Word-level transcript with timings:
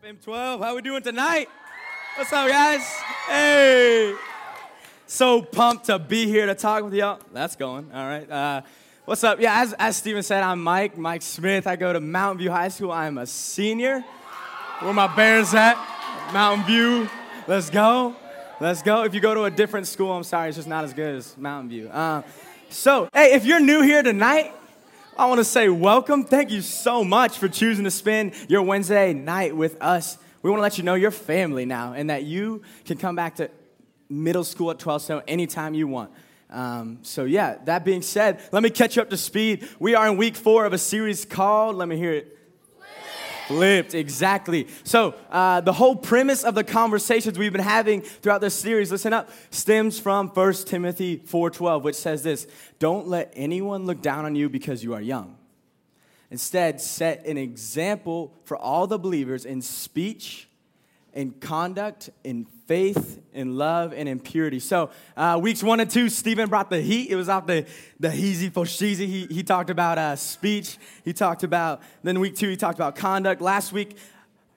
up, 0.00 0.06
M12? 0.06 0.60
How 0.60 0.74
we 0.74 0.82
doing 0.82 1.02
tonight? 1.02 1.48
What's 2.16 2.32
up, 2.32 2.48
guys? 2.48 2.80
Hey! 3.26 4.14
So 5.06 5.42
pumped 5.42 5.86
to 5.86 5.98
be 5.98 6.26
here 6.26 6.46
to 6.46 6.54
talk 6.54 6.84
with 6.84 6.94
y'all. 6.94 7.20
That's 7.32 7.56
going, 7.56 7.90
all 7.92 8.06
right. 8.06 8.30
Uh, 8.30 8.62
what's 9.04 9.24
up? 9.24 9.40
Yeah, 9.40 9.60
as, 9.60 9.72
as 9.74 9.96
Steven 9.96 10.22
said, 10.22 10.42
I'm 10.42 10.62
Mike, 10.62 10.96
Mike 10.96 11.22
Smith. 11.22 11.66
I 11.66 11.76
go 11.76 11.92
to 11.92 12.00
Mountain 12.00 12.38
View 12.38 12.50
High 12.50 12.68
School. 12.68 12.92
I'm 12.92 13.18
a 13.18 13.26
senior. 13.26 14.02
Where 14.80 14.94
my 14.94 15.14
bears 15.14 15.52
at? 15.54 15.76
Mountain 16.32 16.66
View. 16.66 17.08
Let's 17.46 17.68
go. 17.68 18.16
Let's 18.60 18.82
go. 18.82 19.04
If 19.04 19.14
you 19.14 19.20
go 19.20 19.34
to 19.34 19.44
a 19.44 19.50
different 19.50 19.86
school, 19.86 20.12
I'm 20.12 20.24
sorry, 20.24 20.48
it's 20.48 20.56
just 20.56 20.68
not 20.68 20.84
as 20.84 20.94
good 20.94 21.16
as 21.16 21.36
Mountain 21.36 21.70
View. 21.70 21.88
Uh, 21.88 22.22
so, 22.68 23.08
hey, 23.12 23.34
if 23.34 23.44
you're 23.44 23.60
new 23.60 23.82
here 23.82 24.02
tonight, 24.02 24.54
I 25.20 25.26
want 25.26 25.38
to 25.38 25.44
say 25.44 25.68
welcome. 25.68 26.24
Thank 26.24 26.50
you 26.50 26.62
so 26.62 27.04
much 27.04 27.36
for 27.36 27.46
choosing 27.46 27.84
to 27.84 27.90
spend 27.90 28.32
your 28.48 28.62
Wednesday 28.62 29.12
night 29.12 29.54
with 29.54 29.76
us. 29.82 30.16
We 30.40 30.48
want 30.48 30.60
to 30.60 30.62
let 30.62 30.78
you 30.78 30.84
know 30.84 30.94
you're 30.94 31.10
family 31.10 31.66
now 31.66 31.92
and 31.92 32.08
that 32.08 32.22
you 32.22 32.62
can 32.86 32.96
come 32.96 33.16
back 33.16 33.36
to 33.36 33.50
middle 34.08 34.44
school 34.44 34.70
at 34.70 34.78
12 34.78 35.02
so 35.02 35.22
anytime 35.28 35.74
you 35.74 35.86
want. 35.88 36.10
Um, 36.48 37.00
so, 37.02 37.24
yeah, 37.24 37.58
that 37.66 37.84
being 37.84 38.00
said, 38.00 38.40
let 38.50 38.62
me 38.62 38.70
catch 38.70 38.96
you 38.96 39.02
up 39.02 39.10
to 39.10 39.18
speed. 39.18 39.68
We 39.78 39.94
are 39.94 40.08
in 40.08 40.16
week 40.16 40.36
four 40.36 40.64
of 40.64 40.72
a 40.72 40.78
series 40.78 41.26
called, 41.26 41.76
let 41.76 41.86
me 41.86 41.98
hear 41.98 42.12
it, 42.12 42.38
Flipped, 43.50 43.94
exactly. 43.96 44.68
So, 44.84 45.16
uh, 45.28 45.60
the 45.60 45.72
whole 45.72 45.96
premise 45.96 46.44
of 46.44 46.54
the 46.54 46.62
conversations 46.62 47.36
we've 47.36 47.50
been 47.50 47.60
having 47.60 48.00
throughout 48.02 48.40
this 48.40 48.54
series, 48.54 48.92
listen 48.92 49.12
up, 49.12 49.28
stems 49.50 49.98
from 49.98 50.28
1 50.28 50.52
Timothy 50.66 51.18
4.12, 51.18 51.82
which 51.82 51.96
says 51.96 52.22
this, 52.22 52.46
Don't 52.78 53.08
let 53.08 53.32
anyone 53.34 53.86
look 53.86 54.02
down 54.02 54.24
on 54.24 54.36
you 54.36 54.48
because 54.48 54.84
you 54.84 54.94
are 54.94 55.00
young. 55.00 55.36
Instead, 56.30 56.80
set 56.80 57.26
an 57.26 57.36
example 57.36 58.32
for 58.44 58.56
all 58.56 58.86
the 58.86 59.00
believers 59.00 59.44
in 59.44 59.62
speech, 59.62 60.48
in 61.12 61.32
conduct, 61.32 62.10
in 62.22 62.46
faith, 62.66 63.20
in 63.32 63.56
love, 63.56 63.92
and 63.92 64.08
in 64.08 64.20
purity. 64.20 64.60
So, 64.60 64.90
uh, 65.16 65.38
weeks 65.42 65.62
one 65.62 65.80
and 65.80 65.90
two, 65.90 66.08
Stephen 66.08 66.48
brought 66.48 66.70
the 66.70 66.80
heat. 66.80 67.10
It 67.10 67.16
was 67.16 67.28
off 67.28 67.46
the, 67.46 67.66
the 67.98 68.08
heezy 68.08 68.50
foshizi. 68.50 69.06
He, 69.06 69.26
he 69.30 69.42
talked 69.42 69.70
about 69.70 69.98
uh, 69.98 70.16
speech. 70.16 70.78
He 71.04 71.12
talked 71.12 71.42
about, 71.42 71.82
then 72.02 72.20
week 72.20 72.36
two, 72.36 72.48
he 72.48 72.56
talked 72.56 72.78
about 72.78 72.94
conduct. 72.96 73.40
Last 73.40 73.72
week, 73.72 73.96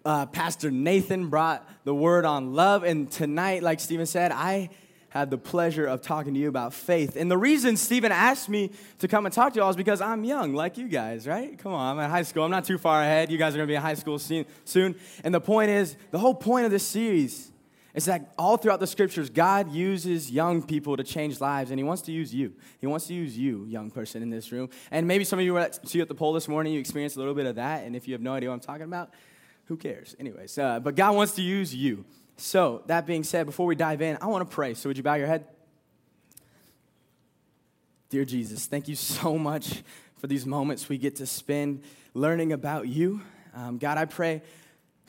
uh, 0.06 0.26
Pastor 0.28 0.70
Nathan 0.70 1.30
brought 1.30 1.68
the 1.86 1.96
word 1.96 2.26
on 2.26 2.54
love. 2.54 2.84
And 2.84 3.10
tonight, 3.10 3.64
like 3.64 3.80
Stephen 3.80 4.06
said, 4.06 4.32
I 4.32 4.70
had 5.14 5.30
the 5.30 5.38
pleasure 5.38 5.86
of 5.86 6.02
talking 6.02 6.34
to 6.34 6.40
you 6.40 6.50
about 6.50 6.74
faith. 6.74 7.16
And 7.16 7.30
the 7.30 7.38
reason 7.38 7.78
Stephen 7.78 8.12
asked 8.12 8.50
me 8.50 8.72
to 8.98 9.08
come 9.08 9.28
and 9.28 9.34
talk 9.34 9.54
to 9.54 9.60
y'all 9.60 9.70
is 9.70 9.76
because 9.76 10.02
I'm 10.02 10.24
young, 10.24 10.56
like 10.56 10.76
you 10.76 10.88
guys, 10.88 11.28
right? 11.28 11.56
Come 11.60 11.72
on, 11.72 11.92
I'm 11.96 12.04
in 12.04 12.10
high 12.10 12.24
school. 12.24 12.44
I'm 12.44 12.50
not 12.50 12.66
too 12.66 12.80
far 12.80 13.00
ahead. 13.00 13.32
You 13.32 13.38
guys 13.38 13.54
are 13.54 13.58
gonna 13.58 13.68
be 13.68 13.76
in 13.76 13.82
high 13.82 13.94
school 13.94 14.18
soon. 14.18 14.96
And 15.24 15.32
the 15.32 15.40
point 15.40 15.70
is, 15.70 15.96
the 16.10 16.18
whole 16.18 16.34
point 16.34 16.66
of 16.66 16.72
this 16.72 16.84
series 16.84 17.52
is 17.94 18.06
that 18.06 18.34
all 18.40 18.58
throughout 18.58 18.80
the 18.80 18.88
scriptures, 18.88 19.30
God 19.30 19.72
uses 19.72 20.32
young 20.32 20.64
people 20.64 20.98
to 20.98 21.04
change 21.04 21.40
lives, 21.40 21.70
and 21.70 21.80
He 21.80 21.84
wants 21.84 22.02
to 22.04 22.12
use 22.12 22.34
you. 22.34 22.54
He 22.82 22.88
wants 22.88 23.06
to 23.06 23.14
use 23.14 23.38
you, 23.38 23.66
young 23.66 23.92
person 23.92 24.24
in 24.24 24.32
this 24.32 24.52
room. 24.52 24.72
And 24.90 25.08
maybe 25.08 25.26
some 25.26 25.38
of 25.38 25.46
you 25.46 25.54
were 25.54 25.60
at, 25.60 25.88
See 25.88 26.00
You 26.00 26.02
at 26.02 26.08
the 26.08 26.16
Pole 26.16 26.34
this 26.34 26.48
morning, 26.48 26.74
you 26.74 26.80
experienced 26.80 27.18
a 27.18 27.20
little 27.20 27.36
bit 27.36 27.46
of 27.46 27.58
that, 27.58 27.84
and 27.84 27.96
if 27.96 28.08
you 28.08 28.16
have 28.16 28.22
no 28.22 28.34
idea 28.34 28.50
what 28.50 28.56
I'm 28.56 28.62
talking 28.62 28.86
about, 28.86 29.14
who 29.66 29.78
cares? 29.78 30.16
Anyways, 30.20 30.58
uh, 30.58 30.80
but 30.80 30.96
God 30.96 31.16
wants 31.16 31.34
to 31.34 31.44
use 31.44 31.76
you. 31.76 32.04
So, 32.38 32.82
that 32.88 33.06
being 33.06 33.24
said, 33.24 33.46
before 33.46 33.66
we 33.66 33.76
dive 33.76 34.02
in, 34.02 34.18
I 34.20 34.26
want 34.26 34.50
to 34.50 34.54
pray. 34.54 34.74
So, 34.74 34.90
would 34.90 34.98
you 34.98 35.04
bow 35.04 35.14
your 35.16 35.28
head? 35.28 35.46
Dear 38.10 38.26
Jesus, 38.26 38.66
thank 38.66 38.88
you 38.88 38.96
so 38.96 39.38
much 39.38 39.84
for 40.18 40.28
these 40.28 40.46
moments 40.46 40.90
we 40.90 40.98
get 40.98 41.18
to 41.18 41.26
spend 41.26 41.84
learning 42.14 42.54
about 42.54 42.88
you. 42.88 43.22
Um, 43.56 43.78
God, 43.78 43.98
I 43.98 44.06
pray 44.06 44.42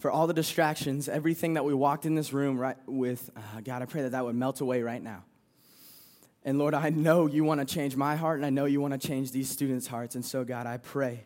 for 0.01 0.11
all 0.11 0.27
the 0.27 0.35
distractions, 0.35 1.09
everything 1.09 1.55
that 1.55 1.65
we 1.65 1.73
walked 1.73 2.05
in 2.05 2.15
this 2.15 2.33
room 2.33 2.59
right 2.59 2.77
with. 2.87 3.31
Uh, 3.37 3.61
God, 3.63 3.81
I 3.83 3.87
pray 3.87 4.03
that 4.03 4.13
that 4.13 4.25
would 4.25 4.35
melt 4.35 4.61
away 4.61 4.83
right 4.83 5.03
now. 5.03 5.25
And 6.45 6.59
Lord, 6.59 6.75
I 6.75 6.91
know 6.91 7.27
you 7.27 7.43
want 7.43 7.67
to 7.67 7.75
change 7.75 7.97
my 7.97 8.17
heart, 8.17 8.37
and 8.37 8.45
I 8.45 8.51
know 8.51 8.67
you 8.67 8.81
want 8.81 9.01
to 9.01 9.07
change 9.07 9.33
these 9.33 9.49
students' 9.49 9.87
hearts. 9.87 10.15
And 10.15 10.25
so, 10.25 10.45
God, 10.45 10.67
I 10.67 10.77
pray 10.77 11.25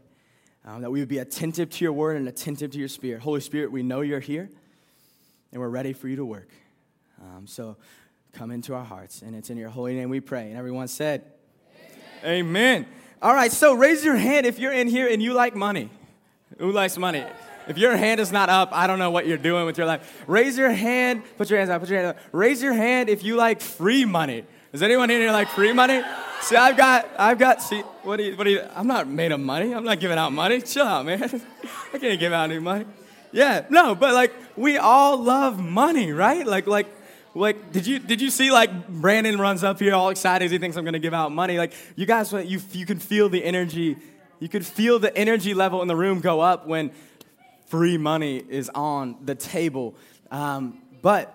um, 0.65 0.83
that 0.83 0.91
we 0.91 1.01
would 1.01 1.09
be 1.09 1.19
attentive 1.19 1.71
to 1.71 1.85
your 1.85 1.93
word 1.93 2.17
and 2.17 2.29
attentive 2.29 2.71
to 2.73 2.79
your 2.79 2.89
spirit. 2.89 3.21
Holy 3.21 3.41
Spirit, 3.41 3.73
we 3.73 3.83
know 3.83 4.01
you're 4.01 4.21
here 4.21 4.49
and 5.53 5.61
we're 5.61 5.69
ready 5.69 5.93
for 5.93 6.09
you 6.09 6.17
to 6.17 6.25
work. 6.25 6.49
Um, 7.21 7.47
so 7.47 7.77
come 8.33 8.51
into 8.51 8.75
our 8.75 8.85
hearts, 8.85 9.23
and 9.23 9.35
it's 9.35 9.51
in 9.51 9.57
your 9.57 9.71
holy 9.71 9.95
name 9.95 10.11
we 10.11 10.21
pray. 10.21 10.49
And 10.49 10.57
everyone 10.57 10.89
said, 10.89 11.25
Amen. 12.25 12.47
Amen. 12.47 12.87
All 13.21 13.35
right, 13.35 13.51
so 13.51 13.75
raise 13.75 14.05
your 14.05 14.17
hand 14.17 14.47
if 14.47 14.59
you're 14.59 14.73
in 14.73 14.87
here 14.87 15.09
and 15.09 15.23
you 15.23 15.33
like 15.33 15.57
money. 15.57 15.91
Who 16.59 16.71
likes 16.73 16.97
money? 16.97 17.25
If 17.69 17.77
your 17.77 17.97
hand 17.97 18.21
is 18.21 18.33
not 18.33 18.49
up, 18.49 18.71
I 18.73 18.87
don't 18.87 18.99
know 18.99 19.11
what 19.11 19.27
you're 19.27 19.37
doing 19.37 19.67
with 19.67 19.77
your 19.77 19.87
life. 19.87 20.25
Raise 20.27 20.57
your 20.57 20.71
hand. 20.71 21.23
Put 21.37 21.51
your 21.51 21.59
hands 21.59 21.71
up. 21.71 21.81
Put 21.81 21.91
your 21.91 21.99
hand 21.99 22.17
up. 22.17 22.23
Raise 22.33 22.63
your 22.63 22.73
hand 22.73 23.11
if 23.11 23.23
you 23.23 23.37
like 23.37 23.61
free 23.61 24.05
money. 24.07 24.45
Is 24.73 24.83
anyone 24.83 25.11
in 25.11 25.21
here 25.21 25.33
like 25.33 25.49
free 25.49 25.73
money? 25.73 26.03
See, 26.41 26.57
I've 26.57 26.77
got, 26.77 27.09
I've 27.19 27.39
got. 27.39 27.61
See, 27.61 27.81
what 28.03 28.17
do 28.17 28.23
you, 28.23 28.37
what 28.37 28.45
do 28.45 28.51
you? 28.51 28.63
I'm 28.75 28.87
not 28.87 29.07
made 29.07 29.33
of 29.33 29.41
money. 29.41 29.75
I'm 29.75 29.85
not 29.85 30.01
giving 30.01 30.17
out 30.17 30.33
money. 30.33 30.61
Chill 30.63 30.87
out, 30.87 31.05
man. 31.05 31.23
I 31.93 31.99
can't 31.99 32.19
give 32.19 32.33
out 32.33 32.51
any 32.51 32.59
money. 32.59 32.87
Yeah, 33.33 33.65
no, 33.71 33.95
but 33.95 34.15
like 34.15 34.33
we 34.57 34.79
all 34.79 35.23
love 35.23 35.59
money, 35.61 36.13
right? 36.13 36.47
Like, 36.47 36.67
like, 36.67 36.87
like, 37.35 37.73
did 37.73 37.87
you 37.87 37.99
did 37.99 38.21
you 38.21 38.31
see 38.31 38.51
like 38.51 38.89
Brandon 38.89 39.39
runs 39.39 39.63
up 39.63 39.79
here 39.79 39.95
all 39.95 40.09
excited? 40.09 40.51
He 40.51 40.59
thinks 40.59 40.77
I'm 40.77 40.85
gonna 40.85 40.99
give 40.99 41.15
out 41.15 41.31
money. 41.33 41.59
Like, 41.59 41.73
you 41.97 42.07
guys, 42.07 42.33
you 42.33 42.61
you 42.73 42.87
can 42.87 42.99
feel 42.99 43.29
the 43.29 43.45
energy. 43.45 43.97
You 44.41 44.49
could 44.49 44.65
feel 44.65 44.99
the 44.99 45.17
energy 45.17 45.53
level 45.53 45.83
in 45.83 45.89
the 45.89 45.97
room 45.97 46.21
go 46.21 46.41
up 46.41 46.67
when 46.67 46.93
free 47.67 47.99
money 47.99 48.43
is 48.49 48.71
on 48.75 49.17
the 49.25 49.35
table. 49.35 49.95
Um, 50.31 50.81
but 51.03 51.35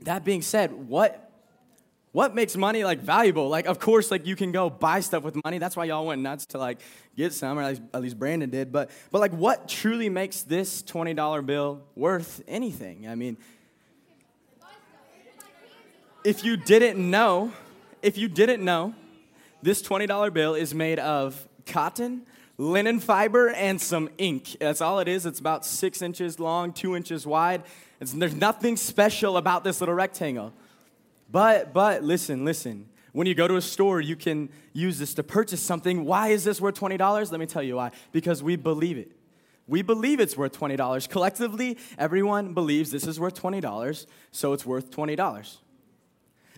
that 0.00 0.24
being 0.24 0.42
said, 0.42 0.72
what 0.72 1.26
what 2.12 2.34
makes 2.34 2.56
money 2.56 2.82
like 2.82 3.00
valuable? 3.00 3.50
Like, 3.50 3.66
of 3.66 3.78
course, 3.78 4.10
like 4.10 4.26
you 4.26 4.36
can 4.36 4.52
go 4.52 4.70
buy 4.70 5.00
stuff 5.00 5.22
with 5.22 5.36
money. 5.44 5.58
That's 5.58 5.76
why 5.76 5.84
y'all 5.84 6.06
went 6.06 6.22
nuts 6.22 6.46
to 6.46 6.58
like 6.58 6.80
get 7.16 7.32
some, 7.32 7.58
or 7.58 7.62
at 7.62 7.68
least, 7.68 7.82
at 7.94 8.02
least 8.02 8.18
Brandon 8.18 8.50
did. 8.50 8.70
But, 8.70 8.90
but 9.10 9.20
like, 9.20 9.32
what 9.32 9.68
truly 9.68 10.08
makes 10.08 10.42
this 10.42 10.82
twenty 10.82 11.14
dollar 11.14 11.42
bill 11.42 11.82
worth 11.94 12.42
anything? 12.46 13.08
I 13.08 13.14
mean, 13.14 13.36
if 16.24 16.44
you 16.44 16.56
didn't 16.56 16.98
know, 16.98 17.52
if 18.02 18.18
you 18.18 18.28
didn't 18.28 18.64
know, 18.64 18.94
this 19.62 19.82
twenty 19.82 20.06
dollar 20.06 20.30
bill 20.30 20.54
is 20.54 20.74
made 20.74 20.98
of 20.98 21.48
cotton, 21.66 22.26
linen 22.58 23.00
fiber, 23.00 23.48
and 23.50 23.80
some 23.80 24.08
ink. 24.18 24.56
That's 24.60 24.80
all 24.80 25.00
it 25.00 25.08
is. 25.08 25.26
It's 25.26 25.40
about 25.40 25.64
six 25.64 26.02
inches 26.02 26.38
long, 26.38 26.72
two 26.72 26.94
inches 26.94 27.26
wide. 27.26 27.62
It's, 28.00 28.12
there's 28.12 28.34
nothing 28.34 28.76
special 28.76 29.36
about 29.36 29.64
this 29.64 29.80
little 29.80 29.94
rectangle. 29.94 30.52
But, 31.30 31.72
but, 31.72 32.04
listen, 32.04 32.44
listen. 32.44 32.88
When 33.16 33.26
you 33.26 33.34
go 33.34 33.48
to 33.48 33.56
a 33.56 33.62
store, 33.62 33.98
you 34.02 34.14
can 34.14 34.50
use 34.74 34.98
this 34.98 35.14
to 35.14 35.22
purchase 35.22 35.62
something. 35.62 36.04
Why 36.04 36.28
is 36.28 36.44
this 36.44 36.60
worth 36.60 36.78
$20? 36.78 37.30
Let 37.30 37.40
me 37.40 37.46
tell 37.46 37.62
you 37.62 37.76
why. 37.76 37.92
Because 38.12 38.42
we 38.42 38.56
believe 38.56 38.98
it. 38.98 39.10
We 39.66 39.80
believe 39.80 40.20
it's 40.20 40.36
worth 40.36 40.52
$20. 40.60 41.08
Collectively, 41.08 41.78
everyone 41.96 42.52
believes 42.52 42.90
this 42.90 43.06
is 43.06 43.18
worth 43.18 43.40
$20, 43.40 44.06
so 44.32 44.52
it's 44.52 44.66
worth 44.66 44.90
$20. 44.90 45.56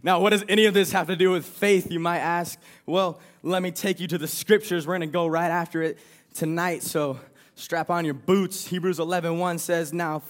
Now, 0.02 0.18
what 0.18 0.30
does 0.30 0.44
any 0.48 0.64
of 0.64 0.74
this 0.74 0.90
have 0.90 1.06
to 1.06 1.14
do 1.14 1.30
with 1.30 1.46
faith, 1.46 1.92
you 1.92 2.00
might 2.00 2.18
ask? 2.18 2.58
Well, 2.86 3.20
let 3.44 3.62
me 3.62 3.70
take 3.70 4.00
you 4.00 4.08
to 4.08 4.18
the 4.18 4.26
scriptures. 4.26 4.84
We're 4.84 4.98
going 4.98 5.08
to 5.08 5.12
go 5.12 5.28
right 5.28 5.52
after 5.52 5.80
it 5.84 5.96
tonight, 6.34 6.82
so 6.82 7.20
strap 7.54 7.88
on 7.88 8.04
your 8.04 8.14
boots. 8.14 8.66
Hebrews 8.66 8.98
11:1 8.98 9.38
1 9.38 9.58
says, 9.60 9.92
Now, 9.92 10.24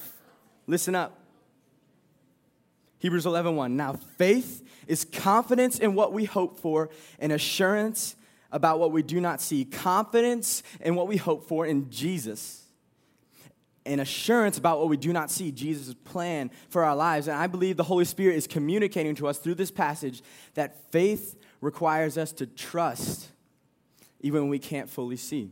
listen 0.66 0.94
up. 0.94 1.17
Hebrews 2.98 3.26
11 3.26 3.56
1. 3.56 3.76
Now, 3.76 3.92
faith 3.92 4.66
is 4.86 5.04
confidence 5.04 5.78
in 5.78 5.94
what 5.94 6.12
we 6.12 6.24
hope 6.24 6.58
for 6.58 6.90
and 7.18 7.32
assurance 7.32 8.16
about 8.50 8.78
what 8.78 8.92
we 8.92 9.02
do 9.02 9.20
not 9.20 9.40
see. 9.40 9.64
Confidence 9.64 10.62
in 10.80 10.94
what 10.94 11.06
we 11.06 11.16
hope 11.16 11.46
for 11.46 11.66
in 11.66 11.90
Jesus. 11.90 12.64
And 13.86 14.00
assurance 14.00 14.58
about 14.58 14.80
what 14.80 14.88
we 14.88 14.96
do 14.96 15.12
not 15.12 15.30
see, 15.30 15.50
Jesus' 15.50 15.94
plan 15.94 16.50
for 16.68 16.84
our 16.84 16.94
lives. 16.94 17.28
And 17.28 17.36
I 17.36 17.46
believe 17.46 17.76
the 17.76 17.84
Holy 17.84 18.04
Spirit 18.04 18.36
is 18.36 18.46
communicating 18.46 19.14
to 19.16 19.28
us 19.28 19.38
through 19.38 19.54
this 19.54 19.70
passage 19.70 20.22
that 20.54 20.90
faith 20.92 21.38
requires 21.60 22.18
us 22.18 22.32
to 22.32 22.46
trust 22.46 23.28
even 24.20 24.42
when 24.42 24.50
we 24.50 24.58
can't 24.58 24.90
fully 24.90 25.16
see. 25.16 25.50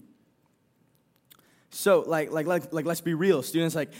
So, 1.71 2.05
like, 2.07 2.31
like, 2.31 2.47
like, 2.47 2.73
like, 2.73 2.85
let's 2.85 3.01
be 3.01 3.15
real. 3.15 3.43
Students, 3.43 3.75
like, 3.75 3.93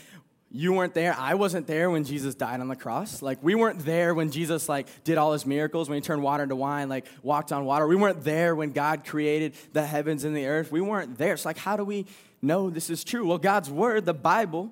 you 0.49 0.71
weren't 0.71 0.93
there. 0.93 1.15
I 1.17 1.33
wasn't 1.33 1.67
there 1.67 1.89
when 1.89 2.03
jesus 2.05 2.33
died 2.33 2.61
on 2.61 2.67
the 2.67 2.75
cross. 2.75 3.21
Like 3.21 3.43
we 3.43 3.55
weren't 3.55 3.79
there 3.79 4.13
when 4.13 4.31
jesus 4.31 4.69
like 4.69 4.87
did 5.03 5.17
all 5.17 5.33
his 5.33 5.45
miracles 5.45 5.89
when 5.89 5.97
he 5.97 6.01
turned 6.01 6.23
water 6.23 6.43
into 6.43 6.55
wine 6.55 6.87
like 6.89 7.05
walked 7.21 7.51
on 7.51 7.65
water. 7.65 7.85
We 7.85 7.95
weren't 7.95 8.23
there 8.23 8.55
when 8.55 8.71
god 8.71 9.05
created 9.05 9.55
the 9.73 9.85
heavens 9.85 10.23
and 10.23 10.35
the 10.35 10.47
earth. 10.47 10.71
We 10.71 10.81
weren't 10.81 11.17
there. 11.17 11.35
So 11.35 11.49
like 11.49 11.57
how 11.57 11.75
do 11.75 11.83
we 11.83 12.05
know 12.41 12.69
this 12.69 12.89
is 12.89 13.03
true? 13.03 13.27
Well 13.27 13.37
god's 13.37 13.69
word 13.69 14.05
the 14.05 14.13
bible 14.13 14.71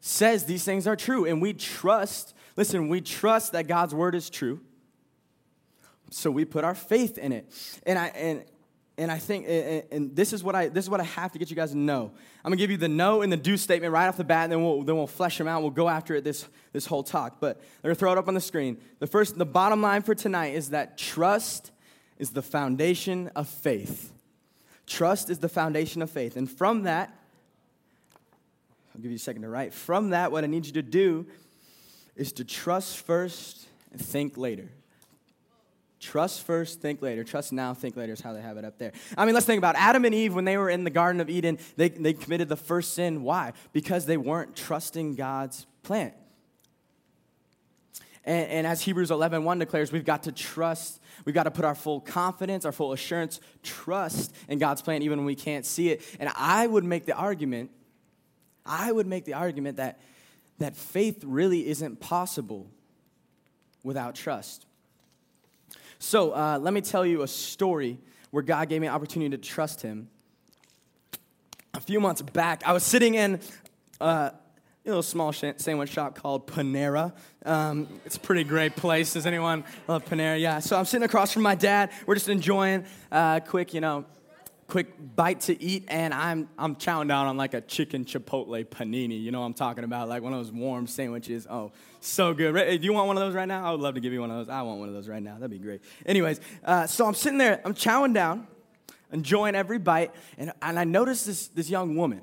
says 0.00 0.44
these 0.44 0.62
things 0.62 0.86
are 0.86 0.96
true 0.96 1.24
and 1.24 1.42
we 1.42 1.52
trust 1.52 2.34
listen 2.56 2.88
we 2.88 3.00
trust 3.00 3.52
that 3.52 3.66
god's 3.66 3.94
word 3.94 4.14
is 4.14 4.30
true. 4.30 4.60
So 6.10 6.30
we 6.30 6.44
put 6.44 6.62
our 6.62 6.76
faith 6.76 7.18
in 7.18 7.32
it. 7.32 7.52
And 7.84 7.98
i 7.98 8.06
and 8.08 8.44
and 8.98 9.10
I 9.10 9.18
think, 9.18 9.46
and 9.92 10.16
this 10.16 10.32
is 10.32 10.42
what 10.42 10.54
I 10.54 10.68
this 10.68 10.84
is 10.84 10.90
what 10.90 11.00
I 11.00 11.04
have 11.04 11.32
to 11.32 11.38
get 11.38 11.50
you 11.50 11.56
guys 11.56 11.72
to 11.72 11.76
know. 11.76 12.12
I'm 12.44 12.50
gonna 12.50 12.56
give 12.56 12.70
you 12.70 12.78
the 12.78 12.88
no 12.88 13.20
and 13.22 13.30
the 13.30 13.36
do 13.36 13.56
statement 13.56 13.92
right 13.92 14.08
off 14.08 14.16
the 14.16 14.24
bat, 14.24 14.44
and 14.44 14.52
then 14.52 14.62
we'll 14.62 14.82
then 14.82 14.96
we'll 14.96 15.06
flesh 15.06 15.36
them 15.36 15.46
out. 15.46 15.60
We'll 15.60 15.70
go 15.70 15.88
after 15.88 16.14
it 16.14 16.24
this 16.24 16.46
this 16.72 16.86
whole 16.86 17.02
talk. 17.02 17.38
But 17.38 17.60
they're 17.82 17.90
gonna 17.90 17.94
throw 17.94 18.12
it 18.12 18.18
up 18.18 18.28
on 18.28 18.34
the 18.34 18.40
screen. 18.40 18.78
The 18.98 19.06
first, 19.06 19.36
the 19.36 19.44
bottom 19.46 19.82
line 19.82 20.02
for 20.02 20.14
tonight 20.14 20.54
is 20.54 20.70
that 20.70 20.96
trust 20.96 21.72
is 22.18 22.30
the 22.30 22.42
foundation 22.42 23.30
of 23.36 23.48
faith. 23.48 24.12
Trust 24.86 25.28
is 25.28 25.40
the 25.40 25.48
foundation 25.48 26.00
of 26.00 26.10
faith, 26.10 26.36
and 26.36 26.50
from 26.50 26.84
that, 26.84 27.12
I'll 28.94 29.02
give 29.02 29.10
you 29.10 29.16
a 29.16 29.20
second 29.20 29.42
to 29.42 29.48
write. 29.48 29.74
From 29.74 30.10
that, 30.10 30.32
what 30.32 30.42
I 30.42 30.46
need 30.46 30.64
you 30.64 30.72
to 30.72 30.82
do 30.82 31.26
is 32.14 32.32
to 32.32 32.44
trust 32.44 32.96
first 32.98 33.66
and 33.92 34.00
think 34.00 34.38
later. 34.38 34.70
Trust 36.06 36.42
first, 36.42 36.80
think 36.80 37.02
later. 37.02 37.24
Trust 37.24 37.52
now, 37.52 37.74
think 37.74 37.96
later 37.96 38.12
is 38.12 38.20
how 38.20 38.32
they 38.32 38.40
have 38.40 38.58
it 38.58 38.64
up 38.64 38.78
there. 38.78 38.92
I 39.18 39.24
mean, 39.24 39.34
let's 39.34 39.44
think 39.44 39.58
about 39.58 39.74
Adam 39.74 40.04
and 40.04 40.14
Eve 40.14 40.36
when 40.36 40.44
they 40.44 40.56
were 40.56 40.70
in 40.70 40.84
the 40.84 40.90
Garden 40.90 41.20
of 41.20 41.28
Eden. 41.28 41.58
They, 41.74 41.88
they 41.88 42.12
committed 42.12 42.48
the 42.48 42.56
first 42.56 42.94
sin. 42.94 43.24
Why? 43.24 43.54
Because 43.72 44.06
they 44.06 44.16
weren't 44.16 44.54
trusting 44.54 45.16
God's 45.16 45.66
plan. 45.82 46.12
And, 48.24 48.48
and 48.48 48.66
as 48.68 48.82
Hebrews 48.82 49.10
11 49.10 49.42
1 49.42 49.58
declares, 49.58 49.90
we've 49.90 50.04
got 50.04 50.22
to 50.22 50.32
trust, 50.32 51.00
we've 51.24 51.34
got 51.34 51.42
to 51.42 51.50
put 51.50 51.64
our 51.64 51.74
full 51.74 52.00
confidence, 52.00 52.64
our 52.64 52.70
full 52.70 52.92
assurance, 52.92 53.40
trust 53.64 54.32
in 54.48 54.60
God's 54.60 54.82
plan, 54.82 55.02
even 55.02 55.18
when 55.18 55.26
we 55.26 55.34
can't 55.34 55.66
see 55.66 55.90
it. 55.90 56.02
And 56.20 56.30
I 56.36 56.68
would 56.68 56.84
make 56.84 57.06
the 57.06 57.14
argument, 57.14 57.72
I 58.64 58.92
would 58.92 59.08
make 59.08 59.24
the 59.24 59.34
argument 59.34 59.78
that, 59.78 59.98
that 60.58 60.76
faith 60.76 61.24
really 61.24 61.66
isn't 61.68 61.98
possible 61.98 62.70
without 63.82 64.14
trust. 64.14 64.66
So 65.98 66.32
uh, 66.32 66.58
let 66.60 66.74
me 66.74 66.80
tell 66.80 67.06
you 67.06 67.22
a 67.22 67.28
story 67.28 67.98
where 68.30 68.42
God 68.42 68.68
gave 68.68 68.80
me 68.80 68.86
an 68.86 68.92
opportunity 68.92 69.36
to 69.36 69.42
trust 69.42 69.82
Him. 69.82 70.08
A 71.74 71.80
few 71.80 72.00
months 72.00 72.22
back, 72.22 72.62
I 72.66 72.72
was 72.72 72.82
sitting 72.82 73.14
in 73.14 73.40
uh, 74.00 74.30
a 74.86 74.88
little 74.88 75.02
small 75.02 75.32
sandwich 75.32 75.90
shop 75.90 76.14
called 76.14 76.46
Panera. 76.46 77.12
Um, 77.44 77.88
it's 78.04 78.16
a 78.16 78.20
pretty 78.20 78.44
great 78.44 78.76
place. 78.76 79.14
Does 79.14 79.26
anyone 79.26 79.64
love 79.88 80.04
Panera? 80.04 80.40
Yeah. 80.40 80.60
So 80.60 80.78
I'm 80.78 80.84
sitting 80.84 81.04
across 81.04 81.32
from 81.32 81.42
my 81.42 81.54
dad. 81.54 81.90
We're 82.06 82.14
just 82.14 82.28
enjoying 82.28 82.84
a 83.10 83.14
uh, 83.14 83.40
quick, 83.40 83.74
you 83.74 83.80
know, 83.80 84.04
quick 84.76 85.16
bite 85.16 85.40
to 85.40 85.62
eat, 85.62 85.86
and 85.88 86.12
I'm 86.12 86.50
I'm 86.58 86.76
chowing 86.76 87.08
down 87.08 87.28
on 87.28 87.38
like 87.38 87.54
a 87.54 87.62
chicken 87.62 88.04
chipotle 88.04 88.62
panini. 88.66 89.18
You 89.18 89.30
know 89.30 89.40
what 89.40 89.46
I'm 89.46 89.54
talking 89.54 89.84
about? 89.84 90.06
Like 90.10 90.22
one 90.22 90.34
of 90.34 90.38
those 90.38 90.52
warm 90.52 90.86
sandwiches. 90.86 91.46
Oh, 91.48 91.72
so 92.00 92.34
good. 92.34 92.52
Do 92.52 92.84
you 92.84 92.92
want 92.92 93.06
one 93.06 93.16
of 93.16 93.22
those 93.22 93.32
right 93.32 93.48
now? 93.48 93.66
I 93.66 93.70
would 93.70 93.80
love 93.80 93.94
to 93.94 94.00
give 94.00 94.12
you 94.12 94.20
one 94.20 94.30
of 94.30 94.36
those. 94.36 94.52
I 94.52 94.60
want 94.60 94.80
one 94.80 94.90
of 94.90 94.94
those 94.94 95.08
right 95.08 95.22
now. 95.22 95.36
That'd 95.36 95.50
be 95.50 95.56
great. 95.56 95.80
Anyways, 96.04 96.42
uh, 96.62 96.86
so 96.86 97.06
I'm 97.06 97.14
sitting 97.14 97.38
there, 97.38 97.62
I'm 97.64 97.72
chowing 97.72 98.12
down, 98.12 98.48
enjoying 99.10 99.54
every 99.54 99.78
bite, 99.78 100.12
and, 100.36 100.52
and 100.60 100.78
I 100.78 100.84
notice 100.84 101.24
this 101.24 101.48
this 101.48 101.70
young 101.70 101.96
woman. 101.96 102.20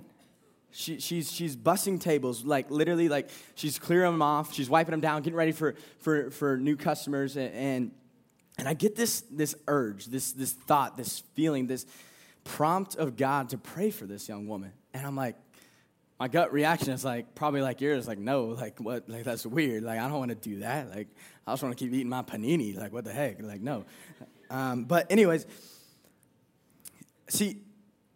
She, 0.69 0.99
she's, 0.99 1.31
she's 1.31 1.55
bussing 1.55 1.99
tables, 1.99 2.45
like 2.45 2.69
literally, 2.69 3.09
like 3.09 3.31
she's 3.55 3.79
clearing 3.79 4.11
them 4.11 4.21
off. 4.21 4.53
She's 4.53 4.69
wiping 4.69 4.91
them 4.91 5.01
down, 5.01 5.23
getting 5.23 5.37
ready 5.37 5.53
for, 5.53 5.73
for, 6.01 6.29
for 6.29 6.57
new 6.57 6.75
customers. 6.75 7.35
And, 7.35 7.51
and, 7.55 7.91
and 8.59 8.67
I 8.67 8.75
get 8.75 8.95
this, 8.95 9.21
this 9.31 9.55
urge, 9.67 10.05
this, 10.05 10.33
this 10.33 10.51
thought, 10.53 10.97
this 10.97 11.23
feeling, 11.33 11.65
this, 11.65 11.87
prompt 12.43 12.95
of 12.95 13.15
God 13.15 13.49
to 13.49 13.57
pray 13.57 13.89
for 13.89 14.05
this 14.05 14.27
young 14.27 14.47
woman. 14.47 14.71
And 14.93 15.05
I'm 15.05 15.15
like, 15.15 15.35
my 16.19 16.27
gut 16.27 16.53
reaction 16.53 16.91
is 16.91 17.03
like 17.03 17.35
probably 17.35 17.61
like 17.61 17.81
yours, 17.81 18.07
like 18.07 18.19
no, 18.19 18.45
like 18.45 18.79
what, 18.79 19.09
like 19.09 19.23
that's 19.23 19.45
weird. 19.45 19.83
Like 19.83 19.99
I 19.99 20.07
don't 20.07 20.19
want 20.19 20.29
to 20.29 20.35
do 20.35 20.59
that. 20.59 20.89
Like 20.89 21.07
I 21.45 21.51
just 21.51 21.63
want 21.63 21.77
to 21.77 21.83
keep 21.83 21.93
eating 21.93 22.09
my 22.09 22.21
panini. 22.21 22.77
Like 22.77 22.93
what 22.93 23.03
the 23.03 23.11
heck? 23.11 23.41
Like 23.41 23.61
no. 23.61 23.85
Um, 24.49 24.85
but 24.85 25.11
anyways, 25.11 25.45
see, 27.27 27.57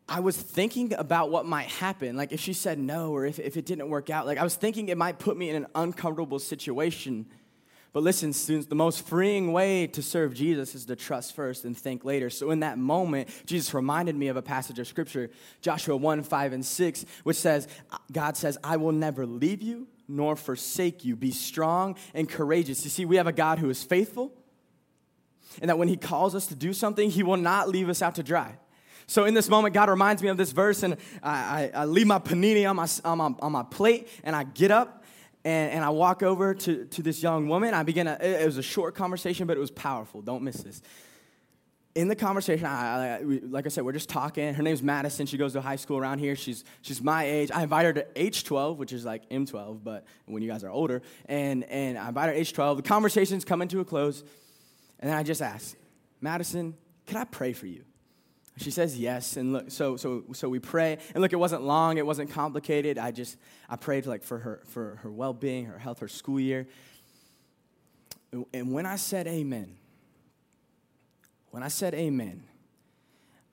I 0.07 0.19
was 0.21 0.37
thinking 0.37 0.93
about 0.93 1.31
what 1.31 1.45
might 1.45 1.67
happen. 1.67 2.15
Like 2.15 2.31
if 2.31 2.39
she 2.39 2.53
said 2.53 2.79
no, 2.79 3.11
or 3.11 3.25
if 3.25 3.39
if 3.39 3.57
it 3.57 3.65
didn't 3.65 3.89
work 3.89 4.09
out. 4.09 4.25
Like 4.25 4.37
I 4.37 4.43
was 4.43 4.55
thinking 4.55 4.89
it 4.89 4.97
might 4.97 5.19
put 5.19 5.35
me 5.35 5.49
in 5.49 5.55
an 5.55 5.67
uncomfortable 5.75 6.39
situation 6.39 7.25
but 7.97 8.03
listen, 8.03 8.31
students, 8.31 8.67
the 8.67 8.75
most 8.75 9.07
freeing 9.07 9.51
way 9.53 9.87
to 9.87 10.03
serve 10.03 10.35
Jesus 10.35 10.75
is 10.75 10.85
to 10.85 10.95
trust 10.95 11.35
first 11.35 11.65
and 11.65 11.75
think 11.75 12.05
later. 12.05 12.29
So 12.29 12.51
in 12.51 12.59
that 12.59 12.77
moment, 12.77 13.27
Jesus 13.47 13.73
reminded 13.73 14.15
me 14.15 14.27
of 14.27 14.37
a 14.37 14.41
passage 14.43 14.77
of 14.77 14.87
scripture, 14.87 15.31
Joshua 15.61 15.97
1 15.97 16.21
5 16.21 16.53
and 16.53 16.63
6, 16.63 17.05
which 17.23 17.37
says, 17.37 17.67
God 18.11 18.37
says, 18.37 18.55
I 18.63 18.77
will 18.77 18.91
never 18.91 19.25
leave 19.25 19.63
you 19.63 19.87
nor 20.07 20.35
forsake 20.35 21.05
you. 21.05 21.15
Be 21.15 21.31
strong 21.31 21.95
and 22.13 22.29
courageous. 22.29 22.83
You 22.83 22.91
see, 22.91 23.03
we 23.03 23.15
have 23.15 23.25
a 23.25 23.31
God 23.31 23.57
who 23.57 23.71
is 23.71 23.81
faithful, 23.81 24.31
and 25.59 25.67
that 25.71 25.79
when 25.79 25.87
he 25.87 25.97
calls 25.97 26.35
us 26.35 26.45
to 26.49 26.55
do 26.55 26.73
something, 26.73 27.09
he 27.09 27.23
will 27.23 27.35
not 27.35 27.67
leave 27.67 27.89
us 27.89 28.03
out 28.03 28.13
to 28.13 28.21
dry. 28.21 28.59
So 29.07 29.25
in 29.25 29.33
this 29.33 29.49
moment, 29.49 29.73
God 29.73 29.89
reminds 29.89 30.21
me 30.21 30.29
of 30.29 30.37
this 30.37 30.51
verse, 30.51 30.83
and 30.83 30.97
I, 31.23 31.71
I, 31.73 31.81
I 31.81 31.85
leave 31.85 32.05
my 32.05 32.19
panini 32.19 32.69
on 32.69 32.75
my, 32.75 32.87
on, 33.03 33.17
my, 33.17 33.33
on 33.39 33.51
my 33.53 33.63
plate, 33.63 34.07
and 34.23 34.35
I 34.35 34.43
get 34.43 34.69
up, 34.69 35.03
and, 35.43 35.71
and 35.71 35.85
I 35.85 35.89
walk 35.89 36.23
over 36.23 36.53
to, 36.53 36.85
to 36.85 37.01
this 37.01 37.21
young 37.21 37.47
woman. 37.47 37.73
I 37.73 37.83
begin, 37.83 38.07
a, 38.07 38.17
it 38.21 38.45
was 38.45 38.57
a 38.57 38.63
short 38.63 38.95
conversation, 38.95 39.47
but 39.47 39.57
it 39.57 39.59
was 39.59 39.71
powerful. 39.71 40.21
Don't 40.21 40.43
miss 40.43 40.57
this. 40.57 40.81
In 41.95 42.09
the 42.09 42.15
conversation, 42.15 42.65
I, 42.65 43.17
I, 43.17 43.21
like 43.21 43.65
I 43.65 43.69
said, 43.69 43.83
we're 43.83 43.91
just 43.91 44.09
talking. 44.09 44.53
Her 44.53 44.61
name's 44.61 44.83
Madison. 44.83 45.25
She 45.25 45.37
goes 45.37 45.53
to 45.53 45.61
high 45.61 45.77
school 45.77 45.97
around 45.97 46.19
here. 46.19 46.35
She's, 46.35 46.63
she's 46.81 47.01
my 47.01 47.23
age. 47.25 47.49
I 47.51 47.63
invite 47.63 47.85
her 47.85 47.93
to 47.93 48.03
H12, 48.15 48.77
which 48.77 48.93
is 48.93 49.03
like 49.03 49.27
M12, 49.29 49.83
but 49.83 50.05
when 50.25 50.43
you 50.43 50.49
guys 50.49 50.63
are 50.63 50.69
older. 50.69 51.01
And, 51.25 51.63
and 51.63 51.97
I 51.97 52.09
invite 52.09 52.29
her 52.29 52.35
to 52.35 52.41
H12. 52.41 52.77
The 52.77 52.83
conversation's 52.83 53.45
coming 53.45 53.67
to 53.69 53.79
a 53.79 53.85
close. 53.85 54.23
And 54.99 55.09
then 55.09 55.17
I 55.17 55.23
just 55.23 55.41
ask, 55.41 55.75
Madison, 56.21 56.75
can 57.07 57.17
I 57.17 57.23
pray 57.23 57.53
for 57.53 57.65
you? 57.65 57.83
She 58.57 58.71
says 58.71 58.97
yes, 58.97 59.37
and 59.37 59.53
look, 59.53 59.69
so 59.69 59.97
so 59.97 60.23
so 60.33 60.49
we 60.49 60.57
pray, 60.57 60.97
and 61.13 61.21
look, 61.21 61.31
it 61.31 61.37
wasn't 61.37 61.61
long, 61.61 61.97
it 61.97 62.05
wasn't 62.05 62.31
complicated. 62.31 62.97
I 62.97 63.11
just 63.11 63.37
I 63.69 63.75
prayed 63.75 64.07
like 64.07 64.23
for 64.23 64.39
her 64.39 64.61
for 64.65 64.95
her 65.03 65.11
well 65.11 65.33
being, 65.33 65.65
her 65.65 65.77
health, 65.77 65.99
her 65.99 66.07
school 66.07 66.39
year. 66.39 66.67
And 68.53 68.73
when 68.73 68.85
I 68.87 68.95
said 68.95 69.27
amen, 69.27 69.77
when 71.51 71.61
I 71.61 71.67
said 71.67 71.93
amen, 71.93 72.43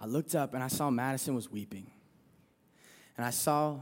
I 0.00 0.06
looked 0.06 0.34
up 0.34 0.54
and 0.54 0.62
I 0.62 0.68
saw 0.68 0.88
Madison 0.88 1.34
was 1.34 1.50
weeping, 1.50 1.90
and 3.18 3.26
I 3.26 3.30
saw 3.30 3.80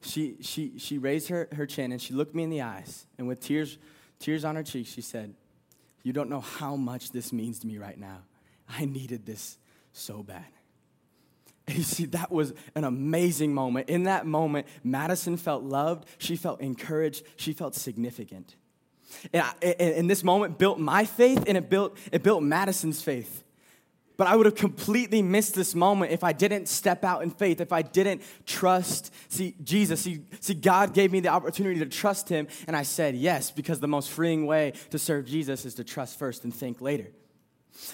she 0.00 0.36
she 0.40 0.78
she 0.78 0.96
raised 0.96 1.28
her 1.28 1.48
her 1.52 1.66
chin 1.66 1.92
and 1.92 2.00
she 2.00 2.14
looked 2.14 2.34
me 2.34 2.44
in 2.44 2.50
the 2.50 2.62
eyes, 2.62 3.06
and 3.18 3.28
with 3.28 3.40
tears 3.40 3.76
tears 4.18 4.42
on 4.42 4.56
her 4.56 4.62
cheeks, 4.62 4.90
she 4.90 5.02
said, 5.02 5.34
"You 6.02 6.14
don't 6.14 6.30
know 6.30 6.40
how 6.40 6.76
much 6.76 7.12
this 7.12 7.30
means 7.30 7.58
to 7.58 7.66
me 7.66 7.76
right 7.76 7.98
now. 7.98 8.22
I 8.66 8.86
needed 8.86 9.26
this." 9.26 9.58
So 9.96 10.22
bad. 10.22 10.44
And 11.66 11.76
you 11.78 11.82
see, 11.82 12.06
that 12.06 12.30
was 12.30 12.54
an 12.74 12.84
amazing 12.84 13.52
moment. 13.52 13.88
In 13.88 14.04
that 14.04 14.26
moment, 14.26 14.66
Madison 14.84 15.36
felt 15.36 15.62
loved, 15.64 16.06
she 16.18 16.36
felt 16.36 16.60
encouraged, 16.60 17.24
she 17.36 17.52
felt 17.52 17.74
significant. 17.74 18.56
And, 19.32 19.42
I, 19.42 19.66
and 19.66 20.10
this 20.10 20.24
moment 20.24 20.58
built 20.58 20.78
my 20.78 21.04
faith 21.04 21.44
and 21.46 21.56
it 21.56 21.70
built, 21.70 21.96
it 22.12 22.22
built 22.22 22.42
Madison's 22.42 23.02
faith. 23.02 23.44
But 24.16 24.26
I 24.28 24.36
would 24.36 24.46
have 24.46 24.54
completely 24.54 25.20
missed 25.20 25.54
this 25.54 25.74
moment 25.74 26.10
if 26.10 26.24
I 26.24 26.32
didn't 26.32 26.68
step 26.68 27.04
out 27.04 27.22
in 27.22 27.30
faith, 27.30 27.60
if 27.60 27.70
I 27.70 27.82
didn't 27.82 28.22
trust, 28.46 29.12
see, 29.28 29.54
Jesus. 29.62 30.00
See, 30.00 30.22
see, 30.40 30.54
God 30.54 30.94
gave 30.94 31.12
me 31.12 31.20
the 31.20 31.28
opportunity 31.28 31.80
to 31.80 31.86
trust 31.86 32.28
Him, 32.30 32.48
and 32.66 32.74
I 32.74 32.82
said 32.82 33.14
yes, 33.14 33.50
because 33.50 33.78
the 33.78 33.88
most 33.88 34.10
freeing 34.10 34.46
way 34.46 34.72
to 34.90 34.98
serve 34.98 35.26
Jesus 35.26 35.66
is 35.66 35.74
to 35.74 35.84
trust 35.84 36.18
first 36.18 36.44
and 36.44 36.54
think 36.54 36.80
later. 36.80 37.08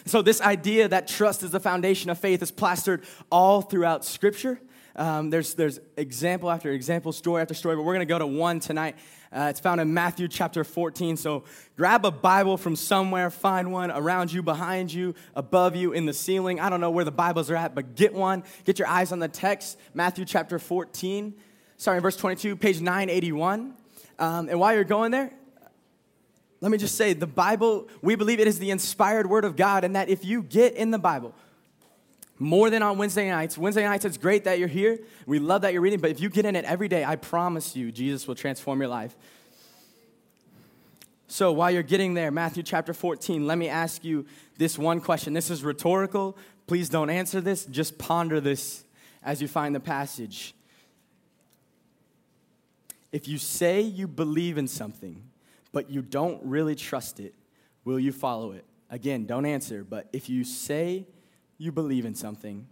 So, 0.06 0.22
this 0.22 0.40
idea 0.40 0.88
that 0.88 1.08
trust 1.08 1.42
is 1.42 1.50
the 1.50 1.60
foundation 1.60 2.10
of 2.10 2.18
faith 2.18 2.42
is 2.42 2.50
plastered 2.50 3.04
all 3.30 3.62
throughout 3.62 4.04
Scripture. 4.04 4.60
Um, 4.94 5.30
there's, 5.30 5.54
there's 5.54 5.80
example 5.96 6.50
after 6.50 6.70
example, 6.70 7.12
story 7.12 7.40
after 7.40 7.54
story, 7.54 7.76
but 7.76 7.82
we're 7.82 7.94
going 7.94 8.06
to 8.06 8.12
go 8.12 8.18
to 8.18 8.26
one 8.26 8.60
tonight. 8.60 8.96
Uh, 9.32 9.46
it's 9.48 9.60
found 9.60 9.80
in 9.80 9.94
Matthew 9.94 10.28
chapter 10.28 10.64
14. 10.64 11.16
So 11.16 11.44
grab 11.76 12.04
a 12.04 12.10
Bible 12.10 12.58
from 12.58 12.76
somewhere, 12.76 13.30
find 13.30 13.72
one 13.72 13.90
around 13.90 14.32
you, 14.32 14.42
behind 14.42 14.92
you, 14.92 15.14
above 15.34 15.74
you, 15.74 15.92
in 15.92 16.04
the 16.04 16.12
ceiling. 16.12 16.60
I 16.60 16.68
don't 16.68 16.80
know 16.80 16.90
where 16.90 17.06
the 17.06 17.10
Bibles 17.10 17.50
are 17.50 17.56
at, 17.56 17.74
but 17.74 17.94
get 17.94 18.12
one. 18.12 18.44
Get 18.64 18.78
your 18.78 18.88
eyes 18.88 19.12
on 19.12 19.18
the 19.18 19.28
text, 19.28 19.78
Matthew 19.94 20.26
chapter 20.26 20.58
14. 20.58 21.34
Sorry, 21.78 22.00
verse 22.00 22.16
22, 22.16 22.56
page 22.56 22.80
981. 22.80 23.74
Um, 24.18 24.48
and 24.50 24.60
while 24.60 24.74
you're 24.74 24.84
going 24.84 25.10
there, 25.10 25.32
let 26.62 26.70
me 26.70 26.78
just 26.78 26.94
say 26.94 27.12
the 27.12 27.26
Bible, 27.26 27.88
we 28.02 28.14
believe 28.14 28.38
it 28.38 28.46
is 28.46 28.60
the 28.60 28.70
inspired 28.70 29.28
word 29.28 29.44
of 29.44 29.56
God, 29.56 29.82
and 29.82 29.96
that 29.96 30.08
if 30.08 30.24
you 30.24 30.44
get 30.44 30.74
in 30.74 30.92
the 30.92 30.98
Bible, 30.98 31.34
more 32.38 32.70
than 32.70 32.82
on 32.82 32.98
Wednesday 32.98 33.28
nights. 33.28 33.58
Wednesday 33.58 33.82
nights, 33.82 34.04
it's 34.04 34.16
great 34.16 34.44
that 34.44 34.60
you're 34.60 34.68
here. 34.68 35.00
We 35.26 35.40
love 35.40 35.62
that 35.62 35.72
you're 35.72 35.82
reading, 35.82 36.00
but 36.00 36.10
if 36.12 36.20
you 36.20 36.30
get 36.30 36.46
in 36.46 36.54
it 36.54 36.64
every 36.64 36.86
day, 36.86 37.04
I 37.04 37.16
promise 37.16 37.74
you, 37.74 37.90
Jesus 37.90 38.28
will 38.28 38.36
transform 38.36 38.80
your 38.80 38.88
life. 38.88 39.16
So 41.26 41.50
while 41.50 41.70
you're 41.70 41.82
getting 41.82 42.14
there, 42.14 42.30
Matthew 42.30 42.62
chapter 42.62 42.94
14, 42.94 43.44
let 43.44 43.58
me 43.58 43.68
ask 43.68 44.04
you 44.04 44.24
this 44.56 44.78
one 44.78 45.00
question. 45.00 45.32
This 45.32 45.50
is 45.50 45.64
rhetorical. 45.64 46.38
Please 46.68 46.88
don't 46.88 47.10
answer 47.10 47.40
this, 47.40 47.64
just 47.64 47.98
ponder 47.98 48.40
this 48.40 48.84
as 49.24 49.42
you 49.42 49.48
find 49.48 49.74
the 49.74 49.80
passage. 49.80 50.54
If 53.10 53.26
you 53.26 53.38
say 53.38 53.80
you 53.80 54.06
believe 54.06 54.58
in 54.58 54.68
something, 54.68 55.24
but 55.72 55.90
you 55.90 56.02
don't 56.02 56.40
really 56.44 56.74
trust 56.74 57.18
it, 57.18 57.34
will 57.84 57.98
you 57.98 58.12
follow 58.12 58.52
it? 58.52 58.64
Again, 58.90 59.26
don't 59.26 59.46
answer, 59.46 59.84
but 59.84 60.08
if 60.12 60.28
you 60.28 60.44
say 60.44 61.06
you 61.58 61.72
believe 61.72 62.04
in 62.04 62.14
something, 62.14 62.66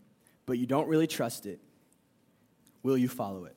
but 0.47 0.59
you 0.59 0.67
don't 0.67 0.87
really 0.87 1.07
trust 1.07 1.47
it, 1.47 1.61
will 2.83 2.99
you 2.99 3.09
follow 3.09 3.47
it? 3.47 3.57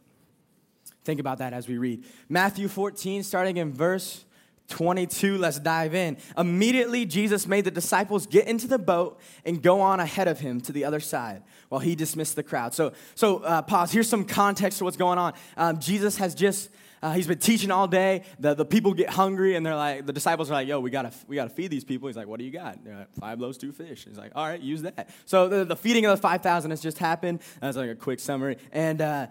Think 1.03 1.19
about 1.19 1.39
that 1.39 1.53
as 1.53 1.67
we 1.67 1.77
read. 1.77 2.05
Matthew 2.29 2.67
14, 2.67 3.23
starting 3.23 3.57
in 3.57 3.73
verse 3.73 4.23
22, 4.69 5.37
let's 5.37 5.59
dive 5.59 5.93
in. 5.93 6.17
Immediately, 6.37 7.05
Jesus 7.05 7.47
made 7.47 7.65
the 7.65 7.71
disciples 7.71 8.25
get 8.25 8.47
into 8.47 8.67
the 8.67 8.79
boat 8.79 9.19
and 9.45 9.61
go 9.61 9.81
on 9.81 9.99
ahead 9.99 10.27
of 10.27 10.39
him 10.39 10.61
to 10.61 10.71
the 10.71 10.85
other 10.85 11.01
side 11.01 11.43
while 11.69 11.81
he 11.81 11.95
dismissed 11.95 12.35
the 12.35 12.43
crowd. 12.43 12.73
So, 12.73 12.93
so 13.15 13.39
uh, 13.39 13.61
pause. 13.61 13.91
Here's 13.91 14.07
some 14.07 14.23
context 14.23 14.77
to 14.77 14.85
what's 14.85 14.97
going 14.97 15.17
on. 15.17 15.33
Um, 15.57 15.79
Jesus 15.79 16.17
has 16.17 16.33
just 16.33 16.69
uh, 17.03 17.11
he's 17.11 17.27
been 17.27 17.37
teaching 17.37 17.69
all 17.69 17.85
day. 17.85 18.23
The, 18.39 18.53
the 18.53 18.63
people 18.63 18.93
get 18.93 19.09
hungry, 19.09 19.57
and 19.57 19.65
they're 19.65 19.75
like, 19.75 20.05
the 20.05 20.13
disciples 20.13 20.49
are 20.49 20.53
like, 20.53 20.69
yo, 20.69 20.79
we 20.79 20.89
gotta, 20.89 21.11
we 21.27 21.35
gotta 21.35 21.49
feed 21.49 21.69
these 21.69 21.83
people. 21.83 22.07
He's 22.07 22.15
like, 22.15 22.27
what 22.27 22.39
do 22.39 22.45
you 22.45 22.51
got? 22.51 22.81
They're 22.81 22.95
like, 22.95 23.13
Five 23.19 23.41
loaves, 23.41 23.57
two 23.57 23.73
fish. 23.73 24.05
He's 24.05 24.17
like, 24.17 24.31
all 24.35 24.47
right, 24.47 24.59
use 24.59 24.83
that. 24.83 25.09
So 25.25 25.49
the, 25.49 25.65
the 25.65 25.75
feeding 25.75 26.05
of 26.05 26.15
the 26.15 26.21
5,000 26.21 26.71
has 26.71 26.79
just 26.79 26.97
happened. 26.97 27.41
That's 27.59 27.75
like 27.75 27.89
a 27.89 27.95
quick 27.95 28.21
summary. 28.21 28.57
And 28.71 29.01
uh, 29.01 29.27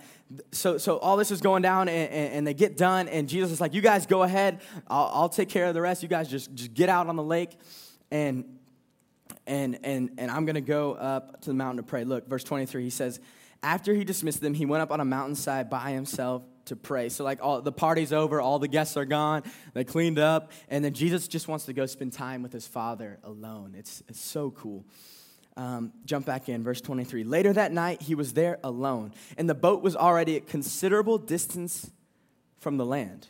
so, 0.50 0.76
so 0.76 0.98
all 0.98 1.16
this 1.16 1.30
is 1.30 1.40
going 1.40 1.62
down, 1.62 1.88
and, 1.88 2.12
and, 2.12 2.32
and, 2.34 2.46
they 2.46 2.52
get 2.52 2.76
done, 2.76 3.08
and 3.08 3.26
Jesus 3.26 3.50
is 3.50 3.58
like, 3.58 3.72
you 3.72 3.80
guys 3.80 4.04
go 4.04 4.22
ahead. 4.22 4.60
I'll, 4.86 5.10
I'll 5.14 5.28
take 5.30 5.48
care 5.48 5.64
of 5.64 5.72
the 5.72 5.80
rest. 5.80 6.02
You 6.02 6.10
guys 6.10 6.28
just, 6.28 6.54
just 6.54 6.74
get 6.74 6.90
out 6.90 7.06
on 7.06 7.16
the 7.16 7.22
lake. 7.22 7.58
And, 8.10 8.58
and, 9.46 9.78
and, 9.82 10.10
and 10.18 10.30
I'm 10.30 10.44
going 10.44 10.56
to 10.56 10.60
go 10.60 10.92
up 10.92 11.40
to 11.40 11.48
the 11.48 11.54
mountain 11.54 11.78
to 11.78 11.88
pray. 11.88 12.04
Look, 12.04 12.28
verse 12.28 12.44
23, 12.44 12.84
he 12.84 12.90
says, 12.90 13.18
after 13.62 13.94
he 13.94 14.04
dismissed 14.04 14.42
them, 14.42 14.52
he 14.52 14.66
went 14.66 14.82
up 14.82 14.90
on 14.90 15.00
a 15.00 15.06
mountainside 15.06 15.70
by 15.70 15.92
himself 15.92 16.42
to 16.66 16.76
pray. 16.76 17.08
So 17.08 17.24
like 17.24 17.38
all 17.42 17.60
the 17.60 17.72
party's 17.72 18.12
over, 18.12 18.40
all 18.40 18.58
the 18.58 18.68
guests 18.68 18.96
are 18.96 19.04
gone, 19.04 19.42
they 19.74 19.84
cleaned 19.84 20.18
up, 20.18 20.52
and 20.68 20.84
then 20.84 20.94
Jesus 20.94 21.28
just 21.28 21.48
wants 21.48 21.66
to 21.66 21.72
go 21.72 21.86
spend 21.86 22.12
time 22.12 22.42
with 22.42 22.52
his 22.52 22.66
father 22.66 23.18
alone. 23.22 23.74
It's 23.76 24.02
it's 24.08 24.20
so 24.20 24.50
cool. 24.50 24.84
Um, 25.56 25.92
jump 26.06 26.24
back 26.24 26.48
in, 26.48 26.62
verse 26.62 26.80
23. 26.80 27.24
Later 27.24 27.52
that 27.52 27.72
night, 27.72 28.00
he 28.00 28.14
was 28.14 28.32
there 28.32 28.58
alone, 28.64 29.12
and 29.36 29.48
the 29.48 29.54
boat 29.54 29.82
was 29.82 29.94
already 29.94 30.36
a 30.36 30.40
considerable 30.40 31.18
distance 31.18 31.90
from 32.58 32.78
the 32.78 32.86
land 32.86 33.28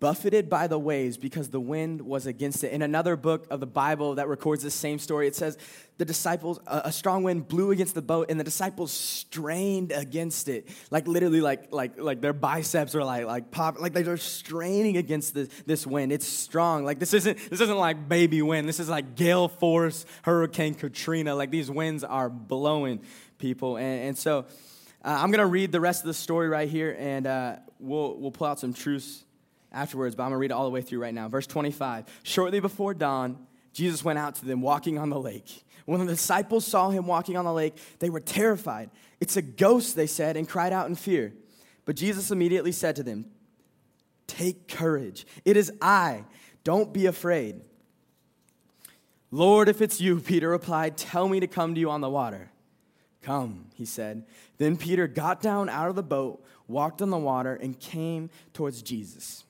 buffeted 0.00 0.48
by 0.48 0.66
the 0.66 0.78
waves 0.78 1.18
because 1.18 1.50
the 1.50 1.60
wind 1.60 2.00
was 2.00 2.24
against 2.24 2.64
it. 2.64 2.72
In 2.72 2.80
another 2.80 3.16
book 3.16 3.46
of 3.50 3.60
the 3.60 3.66
Bible 3.66 4.14
that 4.14 4.28
records 4.28 4.62
the 4.62 4.70
same 4.70 4.98
story, 4.98 5.28
it 5.28 5.36
says 5.36 5.58
the 5.98 6.06
disciples, 6.06 6.58
a, 6.66 6.90
strong 6.90 7.22
wind 7.22 7.46
blew 7.46 7.70
against 7.70 7.94
the 7.94 8.02
boat, 8.02 8.30
and 8.30 8.40
the 8.40 8.44
disciples 8.44 8.90
strained 8.90 9.92
against 9.92 10.48
it, 10.48 10.68
like 10.90 11.06
literally, 11.06 11.42
like 11.42 11.70
like 11.70 12.00
like 12.00 12.22
their 12.22 12.32
biceps 12.32 12.94
are 12.94 13.04
like 13.04 13.26
like 13.26 13.50
pop, 13.50 13.78
like 13.78 13.92
they're 13.92 14.16
straining 14.16 14.96
against 14.96 15.34
this 15.34 15.48
this 15.66 15.86
wind. 15.86 16.10
It's 16.10 16.26
strong. 16.26 16.84
Like 16.84 16.98
this 16.98 17.12
isn't 17.12 17.38
this 17.50 17.60
isn't 17.60 17.78
like 17.78 18.08
baby 18.08 18.40
wind. 18.40 18.66
This 18.66 18.80
is 18.80 18.88
like 18.88 19.14
gale 19.14 19.48
force, 19.48 20.06
Hurricane 20.22 20.74
Katrina. 20.74 21.34
Like 21.34 21.50
these 21.50 21.70
winds 21.70 22.02
are 22.02 22.30
blowing 22.30 23.02
people, 23.38 23.76
and, 23.76 24.08
and 24.08 24.18
so. 24.18 24.46
Uh, 25.02 25.16
I'm 25.18 25.30
going 25.30 25.38
to 25.38 25.46
read 25.46 25.72
the 25.72 25.80
rest 25.80 26.02
of 26.02 26.08
the 26.08 26.12
story 26.12 26.50
right 26.50 26.68
here, 26.68 26.94
and 26.98 27.26
uh, 27.26 27.56
we'll, 27.78 28.18
we'll 28.18 28.30
pull 28.30 28.46
out 28.46 28.60
some 28.60 28.74
truths 28.74 29.24
afterwards, 29.72 30.14
but 30.14 30.24
I'm 30.24 30.30
going 30.30 30.38
to 30.38 30.40
read 30.40 30.50
it 30.50 30.54
all 30.54 30.64
the 30.64 30.70
way 30.70 30.82
through 30.82 31.00
right 31.00 31.14
now. 31.14 31.28
Verse 31.28 31.46
25. 31.46 32.06
Shortly 32.22 32.60
before 32.60 32.94
dawn, 32.94 33.46
Jesus 33.72 34.04
went 34.04 34.18
out 34.18 34.36
to 34.36 34.44
them 34.44 34.60
walking 34.60 34.98
on 34.98 35.10
the 35.10 35.20
lake. 35.20 35.64
When 35.86 36.00
the 36.00 36.12
disciples 36.12 36.66
saw 36.66 36.90
him 36.90 37.06
walking 37.06 37.36
on 37.36 37.44
the 37.44 37.52
lake, 37.52 37.76
they 37.98 38.10
were 38.10 38.20
terrified. 38.20 38.90
It's 39.20 39.36
a 39.36 39.42
ghost, 39.42 39.96
they 39.96 40.06
said, 40.06 40.36
and 40.36 40.48
cried 40.48 40.72
out 40.72 40.88
in 40.88 40.94
fear. 40.94 41.32
But 41.84 41.96
Jesus 41.96 42.30
immediately 42.30 42.72
said 42.72 42.96
to 42.96 43.02
them, 43.02 43.26
Take 44.26 44.68
courage. 44.68 45.26
It 45.44 45.56
is 45.56 45.72
I. 45.82 46.24
Don't 46.62 46.92
be 46.92 47.06
afraid. 47.06 47.60
Lord, 49.30 49.68
if 49.68 49.80
it's 49.80 50.00
you, 50.00 50.20
Peter 50.20 50.48
replied, 50.48 50.96
tell 50.96 51.28
me 51.28 51.40
to 51.40 51.46
come 51.46 51.74
to 51.74 51.80
you 51.80 51.90
on 51.90 52.00
the 52.00 52.10
water. 52.10 52.50
Come, 53.22 53.66
he 53.74 53.84
said. 53.84 54.24
Then 54.58 54.76
Peter 54.76 55.06
got 55.06 55.42
down 55.42 55.68
out 55.68 55.88
of 55.88 55.96
the 55.96 56.02
boat, 56.02 56.44
walked 56.68 57.02
on 57.02 57.10
the 57.10 57.18
water, 57.18 57.54
and 57.54 57.78
came 57.78 58.30
towards 58.52 58.82
Jesus. 58.82 59.44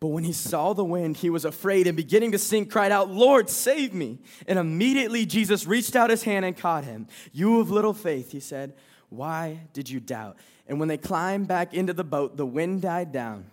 But 0.00 0.08
when 0.08 0.24
he 0.24 0.32
saw 0.32 0.72
the 0.72 0.84
wind, 0.84 1.18
he 1.18 1.28
was 1.28 1.44
afraid 1.44 1.86
and 1.86 1.94
beginning 1.94 2.32
to 2.32 2.38
sink, 2.38 2.70
cried 2.70 2.90
out, 2.90 3.10
Lord, 3.10 3.50
save 3.50 3.92
me. 3.92 4.18
And 4.48 4.58
immediately 4.58 5.26
Jesus 5.26 5.66
reached 5.66 5.94
out 5.94 6.08
his 6.08 6.22
hand 6.22 6.46
and 6.46 6.56
caught 6.56 6.84
him. 6.84 7.06
You 7.32 7.60
of 7.60 7.70
little 7.70 7.92
faith, 7.92 8.32
he 8.32 8.40
said, 8.40 8.72
why 9.10 9.60
did 9.74 9.90
you 9.90 10.00
doubt? 10.00 10.38
And 10.66 10.78
when 10.78 10.88
they 10.88 10.96
climbed 10.96 11.48
back 11.48 11.74
into 11.74 11.92
the 11.92 12.04
boat, 12.04 12.36
the 12.38 12.46
wind 12.46 12.80
died 12.80 13.12
down. 13.12 13.44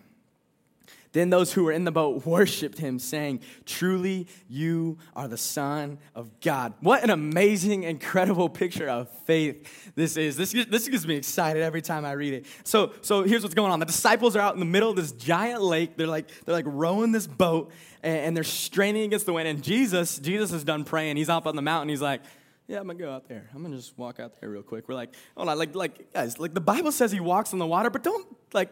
Then 1.12 1.30
those 1.30 1.52
who 1.52 1.64
were 1.64 1.72
in 1.72 1.84
the 1.84 1.92
boat 1.92 2.26
worshiped 2.26 2.78
him, 2.78 2.98
saying, 2.98 3.40
Truly, 3.64 4.26
you 4.48 4.98
are 5.16 5.28
the 5.28 5.36
Son 5.36 5.98
of 6.14 6.40
God. 6.40 6.74
What 6.80 7.02
an 7.02 7.10
amazing, 7.10 7.84
incredible 7.84 8.48
picture 8.48 8.88
of 8.88 9.08
faith 9.24 9.92
this 9.94 10.16
is. 10.16 10.36
This, 10.36 10.52
this 10.52 10.88
gets 10.88 11.06
me 11.06 11.16
excited 11.16 11.62
every 11.62 11.82
time 11.82 12.04
I 12.04 12.12
read 12.12 12.34
it. 12.34 12.46
So, 12.64 12.92
so 13.00 13.22
here's 13.22 13.42
what's 13.42 13.54
going 13.54 13.72
on. 13.72 13.80
The 13.80 13.86
disciples 13.86 14.36
are 14.36 14.40
out 14.40 14.54
in 14.54 14.60
the 14.60 14.66
middle 14.66 14.90
of 14.90 14.96
this 14.96 15.12
giant 15.12 15.62
lake. 15.62 15.96
They're 15.96 16.06
like, 16.06 16.28
they're 16.44 16.54
like 16.54 16.66
rowing 16.68 17.12
this 17.12 17.26
boat, 17.26 17.72
and, 18.02 18.18
and 18.18 18.36
they're 18.36 18.44
straining 18.44 19.04
against 19.04 19.26
the 19.26 19.32
wind. 19.32 19.48
And 19.48 19.62
Jesus, 19.62 20.18
Jesus 20.18 20.52
is 20.52 20.64
done 20.64 20.84
praying. 20.84 21.16
He's 21.16 21.28
up 21.28 21.46
on 21.46 21.56
the 21.56 21.62
mountain. 21.62 21.88
He's 21.88 22.02
like, 22.02 22.20
yeah, 22.68 22.80
I'm 22.80 22.86
gonna 22.86 22.98
go 22.98 23.10
out 23.10 23.26
there. 23.28 23.48
I'm 23.54 23.62
gonna 23.62 23.76
just 23.76 23.96
walk 23.96 24.20
out 24.20 24.38
there 24.38 24.50
real 24.50 24.62
quick. 24.62 24.88
We're 24.88 24.94
like, 24.94 25.14
hold 25.34 25.48
on, 25.48 25.58
like, 25.58 25.74
like 25.74 26.12
guys, 26.12 26.38
like 26.38 26.52
the 26.52 26.60
Bible 26.60 26.92
says 26.92 27.10
he 27.10 27.18
walks 27.18 27.54
on 27.54 27.58
the 27.58 27.66
water, 27.66 27.88
but 27.88 28.02
don't 28.02 28.26
like 28.52 28.68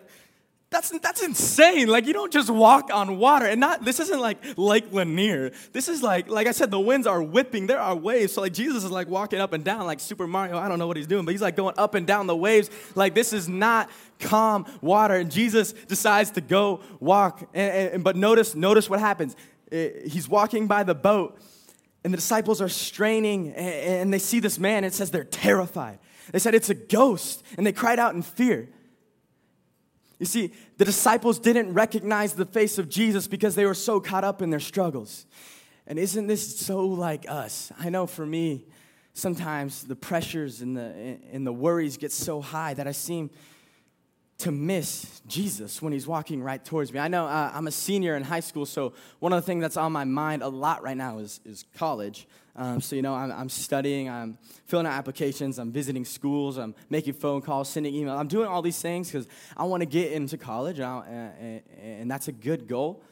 that's, 0.69 0.91
that's 0.99 1.23
insane. 1.23 1.87
Like, 1.87 2.07
you 2.07 2.13
don't 2.13 2.33
just 2.33 2.51
walk 2.51 2.91
on 2.93 3.19
water. 3.19 3.47
And 3.47 3.61
not, 3.61 3.85
this 3.85 4.01
isn't 4.01 4.21
like 4.21 4.39
Lake 4.57 4.93
Lanier. 4.93 5.53
This 5.73 5.89
is 5.89 6.03
like, 6.03 6.29
like 6.29 6.49
I 6.49 6.53
said, 6.53 6.71
the 6.71 6.81
winds 6.81 7.07
are 7.07 7.23
whipping. 7.23 7.69
There 7.69 7.79
are 7.79 7.95
waves. 7.95 8.33
So, 8.33 8.41
like, 8.41 8.53
Jesus 8.53 8.83
is 8.83 8.91
like 8.91 9.09
walking 9.09 9.41
up 9.41 9.53
and 9.53 9.63
down 9.63 9.87
like 9.87 10.01
Super 10.01 10.27
Mario. 10.27 10.59
I 10.59 10.69
don't 10.69 10.79
know 10.79 10.89
what 10.89 10.97
he's 10.97 11.07
doing, 11.07 11.25
but 11.25 11.31
he's 11.31 11.43
like 11.43 11.57
going 11.57 11.75
up 11.79 11.95
and 11.95 12.07
down 12.07 12.27
the 12.27 12.37
waves. 12.37 12.69
Like, 12.97 13.15
this 13.15 13.33
is 13.33 13.49
not 13.49 13.89
calm 14.19 14.67
water. 14.81 15.15
And 15.15 15.31
Jesus 15.31 15.73
decides 15.73 16.33
to 16.33 16.41
go 16.41 16.81
walk. 16.99 17.49
And, 17.55 17.95
and, 17.95 18.05
but 18.05 18.17
notice, 18.17 18.55
notice 18.55 18.91
what 18.91 18.99
happens. 18.99 19.37
Eh, 19.71 19.91
he's 20.07 20.29
walking 20.29 20.67
by 20.67 20.83
the 20.83 20.95
boat, 20.95 21.41
and 22.05 22.13
the 22.13 22.17
disciples 22.19 22.61
are 22.61 22.69
straining, 22.69 23.53
and 23.55 24.13
they 24.13 24.19
see 24.19 24.39
this 24.41 24.59
man. 24.59 24.85
It 24.85 24.95
says 24.95 25.11
they're 25.11 25.25
terrified. 25.25 25.99
They 26.33 26.39
said 26.39 26.55
it's 26.55 26.71
a 26.71 26.75
ghost, 26.75 27.45
and 27.57 27.67
they 27.67 27.73
cried 27.73 27.99
out 27.99 28.15
in 28.15 28.23
fear. 28.23 28.69
You 30.19 30.27
see, 30.27 30.53
the 30.79 30.85
disciples 30.85 31.39
didn't 31.39 31.73
recognize 31.75 32.35
the 32.35 32.47
face 32.47 32.79
of 32.79 32.89
Jesus 32.89 33.27
because 33.27 33.55
they 33.55 33.67
were 33.67 33.75
so 33.75 34.01
caught 34.01 34.25
up 34.25 34.41
in 34.41 34.51
their 34.51 34.61
struggles. 34.61 35.27
And 35.87 35.99
isn't 35.99 36.27
this 36.27 36.59
so 36.59 36.87
like 36.87 37.27
us? 37.29 37.71
I 37.79 37.91
know 37.91 38.07
for 38.07 38.25
me, 38.25 38.65
sometimes 39.13 39.85
the 39.85 39.97
pressures 39.97 40.61
and 40.61 40.77
the, 40.77 41.19
and 41.33 41.47
the 41.47 41.53
worries 41.53 41.97
get 41.97 42.13
so 42.13 42.41
high 42.41 42.75
that 42.75 42.87
I 42.87 42.93
seem 42.93 43.31
to 44.39 44.51
miss 44.51 45.21
Jesus 45.27 45.81
when 45.81 45.93
he's 45.93 46.07
walking 46.07 46.43
right 46.43 46.63
towards 46.63 46.93
me. 46.93 46.99
I 46.99 47.09
know 47.09 47.27
uh, 47.27 47.51
I'm 47.55 47.67
a 47.67 47.71
senior 47.71 48.17
in 48.17 48.23
high 48.23 48.41
school, 48.41 48.67
so 48.67 48.93
one 49.19 49.33
of 49.33 49.43
the 49.43 49.47
things 49.47 49.63
that's 49.63 49.79
on 49.79 49.93
my 49.93 50.05
mind 50.05 50.43
a 50.43 50.49
lot 50.49 50.83
right 50.83 50.97
now 50.97 51.19
is, 51.19 51.41
is 51.45 51.65
college. 51.77 52.27
Um, 52.55 52.81
so, 52.81 52.97
you 52.97 53.03
know, 53.03 53.15
I'm, 53.15 53.31
I'm, 53.33 53.49
studying, 53.49 54.09
I'm 54.09 54.39
filling 54.67 54.87
out 54.87 54.93
applications, 54.93 55.59
I'm 55.59 55.73
visiting 55.73 56.05
schools, 56.05 56.59
I'm 56.59 56.75
making 56.91 57.15
phone 57.15 57.43
calls, 57.43 57.69
sending 57.69 57.95
emails. 57.95 58.19
I'm 58.19 58.29
doing 58.29 58.49
all 58.49 58.63
these 58.63 58.81
things 58.81 59.11
because 59.11 59.27
I 59.57 59.65
want 59.65 59.83
to 59.83 59.87
get 59.87 60.13
into 60.13 60.39
college, 60.39 60.81
and, 60.81 61.33
and, 61.41 61.63
and 61.81 62.11
that's 62.11 62.29
a 62.29 62.33
good 62.33 62.67
goal. 62.67 63.03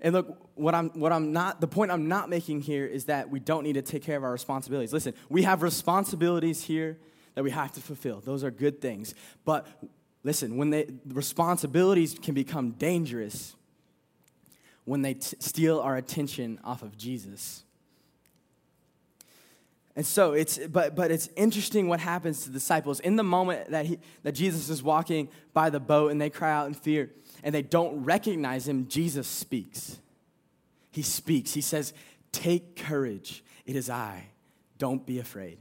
And 0.00 0.12
look, 0.12 0.38
what 0.54 0.74
I'm, 0.74 0.90
what 0.90 1.12
I'm 1.12 1.32
not, 1.32 1.60
the 1.60 1.68
point 1.68 1.90
I'm 1.90 2.08
not 2.08 2.28
making 2.28 2.62
here 2.62 2.84
is 2.84 3.06
that 3.06 3.30
we 3.30 3.40
don't 3.40 3.64
need 3.64 3.72
to 3.74 3.82
take 3.82 4.02
care 4.02 4.16
of 4.16 4.24
our 4.24 4.32
responsibilities. 4.32 4.92
Listen, 4.92 5.14
we 5.28 5.42
have 5.42 5.62
responsibilities 5.62 6.62
here 6.64 6.98
that 7.34 7.42
we 7.42 7.50
have 7.50 7.72
to 7.72 7.80
fulfill. 7.80 8.20
Those 8.20 8.44
are 8.44 8.50
good 8.50 8.80
things. 8.80 9.14
But 9.44 9.66
listen, 10.24 10.56
when 10.56 10.70
they, 10.70 10.88
responsibilities 11.06 12.16
can 12.20 12.34
become 12.34 12.70
dangerous 12.72 13.54
when 14.84 15.02
they 15.02 15.14
t- 15.14 15.36
steal 15.38 15.80
our 15.80 15.96
attention 15.96 16.58
off 16.64 16.82
of 16.82 16.96
Jesus. 16.96 17.62
And 19.96 20.04
so 20.04 20.32
it's 20.32 20.58
but 20.58 20.96
but 20.96 21.12
it's 21.12 21.28
interesting 21.36 21.88
what 21.88 22.00
happens 22.00 22.42
to 22.42 22.48
the 22.48 22.54
disciples 22.54 22.98
in 23.00 23.14
the 23.14 23.22
moment 23.22 23.70
that 23.70 23.86
he 23.86 23.98
that 24.24 24.32
Jesus 24.32 24.68
is 24.68 24.82
walking 24.82 25.28
by 25.52 25.70
the 25.70 25.78
boat 25.78 26.10
and 26.10 26.20
they 26.20 26.30
cry 26.30 26.52
out 26.52 26.66
in 26.66 26.74
fear 26.74 27.10
and 27.44 27.54
they 27.54 27.62
don't 27.62 28.04
recognize 28.04 28.66
him, 28.66 28.88
Jesus 28.88 29.28
speaks. 29.28 29.98
He 30.90 31.02
speaks. 31.02 31.54
He 31.54 31.60
says, 31.60 31.92
"Take 32.32 32.74
courage. 32.74 33.44
It 33.66 33.76
is 33.76 33.88
I. 33.88 34.30
Don't 34.78 35.06
be 35.06 35.20
afraid." 35.20 35.58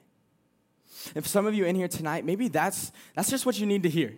If 1.15 1.27
some 1.27 1.45
of 1.45 1.53
you 1.53 1.65
in 1.65 1.75
here 1.75 1.87
tonight, 1.87 2.25
maybe 2.25 2.47
that's 2.47 2.91
that's 3.13 3.29
just 3.29 3.45
what 3.45 3.59
you 3.59 3.67
need 3.67 3.83
to 3.83 3.89
hear. 3.89 4.15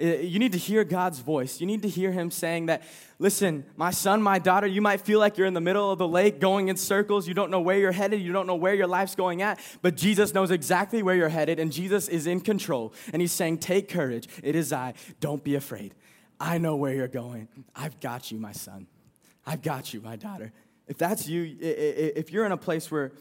Uh, 0.00 0.04
you 0.04 0.38
need 0.38 0.52
to 0.52 0.58
hear 0.58 0.84
God's 0.84 1.18
voice. 1.18 1.60
You 1.60 1.66
need 1.66 1.82
to 1.82 1.88
hear 1.88 2.12
Him 2.12 2.30
saying 2.30 2.66
that, 2.66 2.82
listen, 3.18 3.64
my 3.76 3.90
son, 3.90 4.22
my 4.22 4.38
daughter, 4.38 4.66
you 4.66 4.80
might 4.80 5.00
feel 5.00 5.18
like 5.18 5.36
you're 5.36 5.46
in 5.46 5.54
the 5.54 5.60
middle 5.60 5.90
of 5.90 5.98
the 5.98 6.06
lake 6.06 6.40
going 6.40 6.68
in 6.68 6.76
circles. 6.76 7.26
You 7.26 7.34
don't 7.34 7.50
know 7.50 7.60
where 7.60 7.78
you're 7.78 7.92
headed. 7.92 8.22
You 8.22 8.32
don't 8.32 8.46
know 8.46 8.54
where 8.54 8.74
your 8.74 8.86
life's 8.86 9.14
going 9.14 9.42
at. 9.42 9.60
But 9.82 9.96
Jesus 9.96 10.34
knows 10.34 10.50
exactly 10.50 11.02
where 11.02 11.16
you're 11.16 11.28
headed, 11.28 11.58
and 11.58 11.72
Jesus 11.72 12.08
is 12.08 12.26
in 12.26 12.40
control. 12.40 12.92
And 13.12 13.20
He's 13.20 13.32
saying, 13.32 13.58
take 13.58 13.88
courage. 13.88 14.28
It 14.42 14.54
is 14.54 14.72
I. 14.72 14.94
Don't 15.20 15.42
be 15.42 15.54
afraid. 15.54 15.94
I 16.40 16.58
know 16.58 16.76
where 16.76 16.94
you're 16.94 17.08
going. 17.08 17.48
I've 17.74 17.98
got 18.00 18.30
you, 18.30 18.38
my 18.38 18.52
son. 18.52 18.86
I've 19.46 19.62
got 19.62 19.92
you, 19.92 20.00
my 20.00 20.16
daughter. 20.16 20.52
If 20.86 20.96
that's 20.96 21.26
you, 21.26 21.56
if 21.60 22.32
you're 22.32 22.46
in 22.46 22.52
a 22.52 22.56
place 22.56 22.90
where 22.90 23.12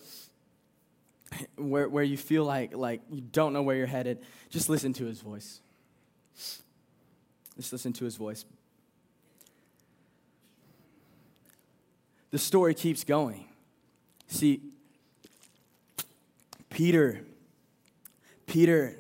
where, 1.56 1.90
where 1.90 2.04
you 2.04 2.18
feel 2.18 2.46
like, 2.46 2.76
like 2.76 3.02
you 3.10 3.22
don't 3.22 3.54
know 3.54 3.62
where 3.62 3.76
you're 3.76 3.86
headed, 3.86 4.20
just 4.50 4.70
listen 4.70 4.94
to 4.94 5.06
his 5.06 5.22
voice. 5.22 5.62
Just 7.58 7.72
listen 7.72 7.92
to 7.94 8.06
his 8.06 8.16
voice. 8.16 8.46
The 12.32 12.38
story 12.38 12.74
keeps 12.74 13.04
going. 13.04 13.46
See, 14.28 14.62
Peter, 16.70 17.22
Peter 18.46 18.98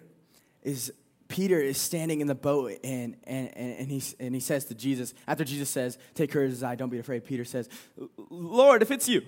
is 0.63 0.91
Peter 1.27 1.59
is 1.59 1.77
standing 1.77 2.21
in 2.21 2.27
the 2.27 2.35
boat 2.35 2.71
and, 2.83 3.15
and, 3.25 3.55
and, 3.55 3.91
he, 3.91 4.01
and 4.19 4.33
he 4.33 4.39
says 4.39 4.65
to 4.65 4.73
Jesus, 4.73 5.13
after 5.27 5.43
Jesus 5.43 5.69
says, 5.69 5.97
Take 6.15 6.31
courage 6.31 6.53
as 6.53 6.63
I, 6.63 6.75
don't 6.75 6.89
be 6.89 6.99
afraid, 6.99 7.25
Peter 7.25 7.43
says, 7.43 7.67
Lord, 8.29 8.81
if 8.81 8.91
it's 8.91 9.09
you, 9.09 9.23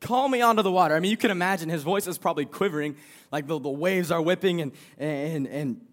call 0.00 0.28
me 0.28 0.42
onto 0.42 0.62
the 0.62 0.70
water. 0.70 0.96
I 0.96 1.00
mean, 1.00 1.12
you 1.12 1.16
can 1.16 1.30
imagine 1.30 1.68
his 1.68 1.84
voice 1.84 2.08
is 2.08 2.18
probably 2.18 2.44
quivering, 2.44 2.96
like 3.30 3.46
the, 3.46 3.58
the 3.58 3.70
waves 3.70 4.10
are 4.10 4.20
whipping 4.20 4.60
and, 4.60 4.72
and, 4.98 5.46
and, 5.46 5.85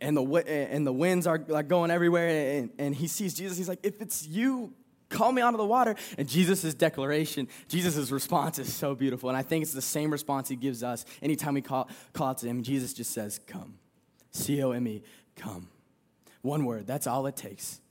and, 0.00 0.16
the, 0.16 0.22
and 0.48 0.86
the 0.86 0.92
winds 0.92 1.26
are 1.26 1.42
like 1.46 1.68
going 1.68 1.90
everywhere. 1.90 2.58
And, 2.58 2.70
and 2.78 2.94
he 2.94 3.06
sees 3.06 3.34
Jesus. 3.34 3.56
He's 3.56 3.68
like, 3.68 3.80
If 3.82 4.00
it's 4.00 4.26
you, 4.26 4.72
call 5.08 5.30
me 5.30 5.42
onto 5.42 5.58
the 5.58 5.66
water. 5.66 5.94
And 6.18 6.28
Jesus' 6.28 6.74
declaration, 6.74 7.48
Jesus' 7.68 8.10
response 8.10 8.58
is 8.58 8.72
so 8.72 8.94
beautiful. 8.94 9.28
And 9.28 9.36
I 9.36 9.42
think 9.42 9.62
it's 9.62 9.72
the 9.72 9.82
same 9.82 10.10
response 10.10 10.48
he 10.48 10.56
gives 10.56 10.82
us 10.82 11.04
anytime 11.22 11.54
we 11.54 11.62
call, 11.62 11.88
call 12.12 12.28
out 12.28 12.38
to 12.38 12.46
him. 12.46 12.62
Jesus 12.62 12.92
just 12.92 13.12
says, 13.12 13.40
Come. 13.46 13.74
C 14.32 14.62
O 14.62 14.72
M 14.72 14.88
E, 14.88 15.02
come. 15.36 15.68
One 16.40 16.64
word, 16.64 16.86
that's 16.86 17.06
all 17.06 17.26
it 17.26 17.36
takes. 17.36 17.81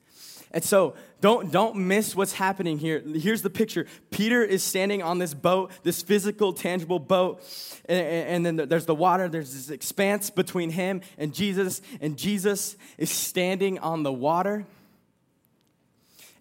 And 0.53 0.63
so 0.63 0.95
don't, 1.21 1.51
don't 1.51 1.75
miss 1.75 2.15
what's 2.15 2.33
happening 2.33 2.77
here. 2.77 2.99
Here's 2.99 3.41
the 3.41 3.49
picture 3.49 3.85
Peter 4.09 4.43
is 4.43 4.63
standing 4.63 5.01
on 5.01 5.17
this 5.17 5.33
boat, 5.33 5.71
this 5.83 6.01
physical, 6.01 6.53
tangible 6.53 6.99
boat, 6.99 7.41
and, 7.85 8.45
and 8.45 8.59
then 8.59 8.67
there's 8.67 8.85
the 8.85 8.95
water, 8.95 9.29
there's 9.29 9.53
this 9.53 9.69
expanse 9.69 10.29
between 10.29 10.69
him 10.71 11.01
and 11.17 11.33
Jesus, 11.33 11.81
and 12.01 12.17
Jesus 12.17 12.75
is 12.97 13.09
standing 13.09 13.79
on 13.79 14.03
the 14.03 14.11
water. 14.11 14.65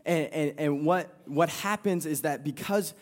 And, 0.05 0.27
and, 0.33 0.55
and 0.59 0.87
what, 0.87 1.15
what 1.27 1.51
happens 1.51 2.07
is 2.07 2.23
that 2.23 2.43
because, 2.43 2.95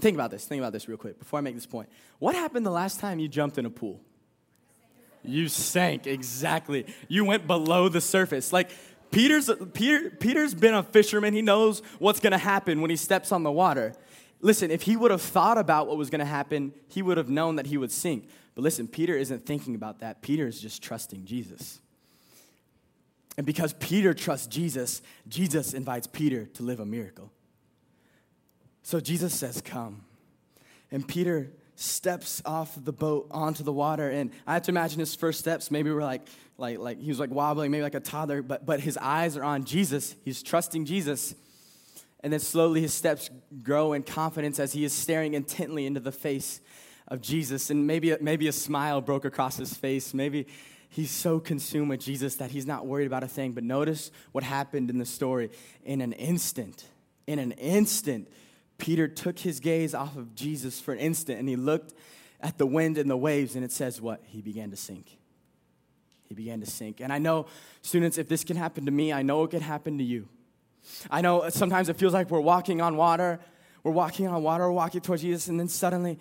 think 0.00 0.14
about 0.16 0.30
this, 0.30 0.44
think 0.44 0.60
about 0.60 0.72
this 0.72 0.88
real 0.88 0.98
quick 0.98 1.18
before 1.18 1.38
I 1.38 1.42
make 1.42 1.54
this 1.54 1.66
point. 1.66 1.88
What 2.18 2.34
happened 2.34 2.66
the 2.66 2.70
last 2.70 3.00
time 3.00 3.18
you 3.18 3.28
jumped 3.28 3.56
in 3.56 3.64
a 3.64 3.70
pool? 3.70 4.00
You 5.22 5.48
sank, 5.48 6.06
exactly. 6.06 6.86
You 7.08 7.24
went 7.24 7.46
below 7.46 7.88
the 7.88 8.00
surface. 8.00 8.52
Like, 8.52 8.70
Peter's, 9.10 9.50
Peter, 9.72 10.10
Peter's 10.10 10.54
been 10.54 10.74
a 10.74 10.82
fisherman. 10.82 11.34
He 11.34 11.42
knows 11.42 11.82
what's 11.98 12.20
going 12.20 12.32
to 12.32 12.38
happen 12.38 12.80
when 12.80 12.90
he 12.90 12.96
steps 12.96 13.32
on 13.32 13.42
the 13.42 13.50
water. 13.50 13.94
Listen, 14.40 14.70
if 14.70 14.82
he 14.82 14.96
would 14.96 15.10
have 15.10 15.22
thought 15.22 15.58
about 15.58 15.86
what 15.86 15.96
was 15.96 16.10
going 16.10 16.20
to 16.20 16.24
happen, 16.24 16.72
he 16.88 17.02
would 17.02 17.16
have 17.16 17.28
known 17.28 17.56
that 17.56 17.66
he 17.66 17.76
would 17.76 17.92
sink. 17.92 18.28
But 18.54 18.62
listen, 18.62 18.88
Peter 18.88 19.16
isn't 19.16 19.44
thinking 19.46 19.74
about 19.74 20.00
that. 20.00 20.22
Peter 20.22 20.46
is 20.46 20.60
just 20.60 20.82
trusting 20.82 21.24
Jesus. 21.24 21.80
And 23.36 23.46
because 23.46 23.72
Peter 23.74 24.14
trusts 24.14 24.46
Jesus, 24.46 25.02
Jesus 25.28 25.74
invites 25.74 26.06
Peter 26.06 26.46
to 26.54 26.62
live 26.62 26.80
a 26.80 26.86
miracle. 26.86 27.32
So 28.82 29.00
Jesus 29.00 29.34
says, 29.34 29.60
Come. 29.60 30.04
And 30.90 31.06
Peter 31.06 31.50
steps 31.80 32.42
off 32.44 32.76
the 32.84 32.92
boat 32.92 33.26
onto 33.30 33.64
the 33.64 33.72
water. 33.72 34.10
And 34.10 34.30
I 34.46 34.54
have 34.54 34.62
to 34.62 34.70
imagine 34.70 35.00
his 35.00 35.14
first 35.14 35.38
steps 35.38 35.70
maybe 35.70 35.90
were 35.90 36.02
like, 36.02 36.26
like, 36.58 36.78
like 36.78 37.00
he 37.00 37.08
was 37.08 37.18
like 37.18 37.30
wobbling, 37.30 37.70
maybe 37.70 37.82
like 37.82 37.94
a 37.94 38.00
toddler, 38.00 38.42
but, 38.42 38.66
but 38.66 38.80
his 38.80 38.98
eyes 38.98 39.36
are 39.36 39.44
on 39.44 39.64
Jesus. 39.64 40.14
He's 40.24 40.42
trusting 40.42 40.84
Jesus. 40.84 41.34
And 42.22 42.32
then 42.32 42.40
slowly 42.40 42.82
his 42.82 42.92
steps 42.92 43.30
grow 43.62 43.94
in 43.94 44.02
confidence 44.02 44.60
as 44.60 44.74
he 44.74 44.84
is 44.84 44.92
staring 44.92 45.32
intently 45.32 45.86
into 45.86 46.00
the 46.00 46.12
face 46.12 46.60
of 47.08 47.22
Jesus. 47.22 47.70
And 47.70 47.86
maybe, 47.86 48.14
maybe 48.20 48.46
a 48.46 48.52
smile 48.52 49.00
broke 49.00 49.24
across 49.24 49.56
his 49.56 49.72
face. 49.72 50.12
Maybe 50.12 50.46
he's 50.90 51.10
so 51.10 51.40
consumed 51.40 51.88
with 51.88 52.00
Jesus 52.00 52.36
that 52.36 52.50
he's 52.50 52.66
not 52.66 52.86
worried 52.86 53.06
about 53.06 53.22
a 53.22 53.28
thing. 53.28 53.52
But 53.52 53.64
notice 53.64 54.10
what 54.32 54.44
happened 54.44 54.90
in 54.90 54.98
the 54.98 55.06
story. 55.06 55.50
In 55.82 56.02
an 56.02 56.12
instant, 56.12 56.84
in 57.26 57.38
an 57.38 57.52
instant, 57.52 58.28
Peter 58.80 59.06
took 59.06 59.38
his 59.38 59.60
gaze 59.60 59.94
off 59.94 60.16
of 60.16 60.34
Jesus 60.34 60.80
for 60.80 60.92
an 60.92 60.98
instant 60.98 61.38
and 61.38 61.48
he 61.48 61.56
looked 61.56 61.94
at 62.40 62.58
the 62.58 62.66
wind 62.66 62.98
and 62.98 63.10
the 63.10 63.16
waves, 63.16 63.54
and 63.54 63.64
it 63.64 63.70
says 63.70 64.00
what? 64.00 64.22
He 64.24 64.40
began 64.40 64.70
to 64.70 64.76
sink. 64.76 65.18
He 66.26 66.34
began 66.34 66.60
to 66.60 66.66
sink. 66.66 67.00
And 67.00 67.12
I 67.12 67.18
know, 67.18 67.46
students, 67.82 68.16
if 68.16 68.28
this 68.28 68.44
can 68.44 68.56
happen 68.56 68.86
to 68.86 68.90
me, 68.90 69.12
I 69.12 69.22
know 69.22 69.44
it 69.44 69.50
can 69.50 69.60
happen 69.60 69.98
to 69.98 70.04
you. 70.04 70.26
I 71.10 71.20
know 71.20 71.48
sometimes 71.50 71.90
it 71.90 71.96
feels 71.96 72.14
like 72.14 72.30
we're 72.30 72.40
walking 72.40 72.80
on 72.80 72.96
water, 72.96 73.40
we're 73.82 73.92
walking 73.92 74.26
on 74.26 74.42
water, 74.42 74.64
we're 74.64 74.72
walking 74.72 75.02
towards 75.02 75.22
Jesus, 75.22 75.48
and 75.48 75.60
then 75.60 75.68
suddenly 75.68 76.18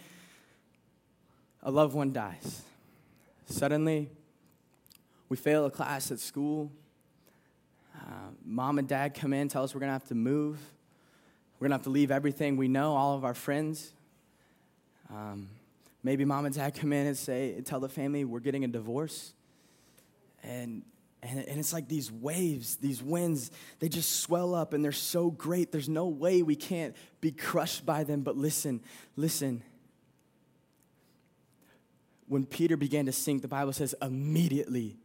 a 1.64 1.72
loved 1.72 1.94
one 1.94 2.12
dies. 2.12 2.64
Suddenly, 3.46 4.10
we 5.30 5.38
fail 5.38 5.66
a 5.66 5.72
class 5.72 6.12
at 6.12 6.20
school. 6.20 6.72
Uh, 7.96 8.32
mom 8.44 8.78
and 8.78 8.88
dad 8.88 9.14
come 9.14 9.34
in, 9.34 9.48
tell 9.48 9.64
us 9.64 9.74
we're 9.74 9.80
going 9.80 9.90
to 9.90 9.94
have 9.94 10.08
to 10.10 10.16
move. 10.16 10.60
We're 11.60 11.68
going 11.68 11.72
to 11.72 11.76
have 11.76 11.84
to 11.84 11.90
leave 11.90 12.10
everything 12.10 12.56
we 12.56 12.70
know, 12.70 12.96
all 12.96 13.18
of 13.18 13.26
our 13.26 13.34
friends. 13.34 13.92
Um, 15.10 15.50
maybe 16.04 16.24
mom 16.24 16.46
and 16.46 16.56
dad 16.56 16.76
come 16.80 16.94
in 16.94 17.08
and 17.08 17.18
say, 17.18 17.60
tell 17.66 17.82
the 17.82 17.90
family 17.90 18.24
we're 18.24 18.40
getting 18.40 18.64
a 18.64 18.68
divorce. 18.68 19.34
And, 20.42 20.84
and, 21.22 21.40
and 21.40 21.60
it's 21.60 21.74
like 21.74 21.90
these 21.90 22.10
waves, 22.10 22.78
these 22.78 23.04
winds, 23.04 23.52
they 23.80 23.90
just 23.90 24.22
swell 24.22 24.56
up 24.56 24.72
and 24.72 24.84
they're 24.86 24.94
so 24.94 25.32
great. 25.32 25.74
There's 25.74 25.90
no 25.90 26.08
way 26.08 26.42
we 26.44 26.56
can't 26.56 26.96
be 27.20 27.32
crushed 27.32 27.86
by 27.86 28.06
them. 28.06 28.22
But 28.22 28.38
listen, 28.38 28.80
listen. 29.18 29.62
When 32.30 32.46
Peter 32.46 32.78
began 32.78 33.06
to 33.08 33.12
sink, 33.12 33.42
the 33.42 33.50
Bible 33.50 33.74
says 33.74 33.94
immediately 34.02 34.98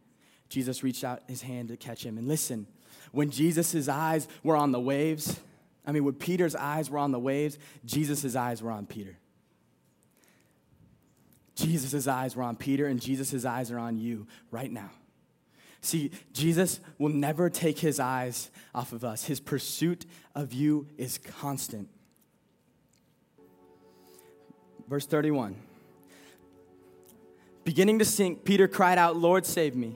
Jesus 0.47 0.83
reached 0.83 1.03
out 1.03 1.23
his 1.27 1.41
hand 1.41 1.67
to 1.67 1.75
catch 1.75 2.05
him. 2.05 2.17
And 2.17 2.29
listen, 2.29 2.67
when 3.11 3.29
Jesus' 3.29 3.89
eyes 3.89 4.27
were 4.41 4.55
on 4.55 4.71
the 4.71 4.79
waves, 4.79 5.37
I 5.85 5.91
mean, 5.91 6.03
when 6.03 6.15
Peter's 6.15 6.55
eyes 6.55 6.89
were 6.89 6.97
on 6.99 7.11
the 7.11 7.19
waves, 7.19 7.57
Jesus' 7.85 8.35
eyes 8.35 8.61
were 8.61 8.71
on 8.71 8.85
Peter. 8.85 9.17
Jesus' 11.55 12.07
eyes 12.07 12.35
were 12.35 12.43
on 12.43 12.55
Peter, 12.55 12.85
and 12.87 12.99
Jesus' 12.99 13.45
eyes 13.45 13.71
are 13.71 13.79
on 13.79 13.97
you 13.97 14.27
right 14.51 14.71
now. 14.71 14.91
See, 15.81 16.11
Jesus 16.33 16.79
will 16.97 17.09
never 17.09 17.49
take 17.49 17.79
his 17.79 17.99
eyes 17.99 18.49
off 18.73 18.91
of 18.91 19.05
us. 19.05 19.25
His 19.25 19.39
pursuit 19.39 20.05
of 20.33 20.51
you 20.51 20.87
is 20.97 21.19
constant. 21.19 21.89
Verse 24.87 25.05
31. 25.05 25.55
Beginning 27.63 27.99
to 27.99 28.05
sink, 28.05 28.43
Peter 28.43 28.67
cried 28.67 28.97
out, 28.97 29.15
Lord, 29.15 29.45
save 29.45 29.75
me. 29.75 29.95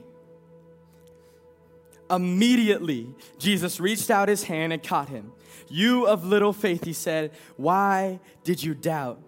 Immediately, 2.10 3.14
Jesus 3.38 3.80
reached 3.80 4.10
out 4.10 4.30
his 4.30 4.44
hand 4.44 4.74
and 4.74 4.82
caught 4.82 5.10
him. 5.10 5.32
You 5.70 6.08
of 6.08 6.26
little 6.26 6.54
faith, 6.54 6.84
he 6.84 6.94
said, 6.94 7.32
why 7.56 8.20
did 8.44 8.64
you 8.64 8.74
doubt? 8.74 9.22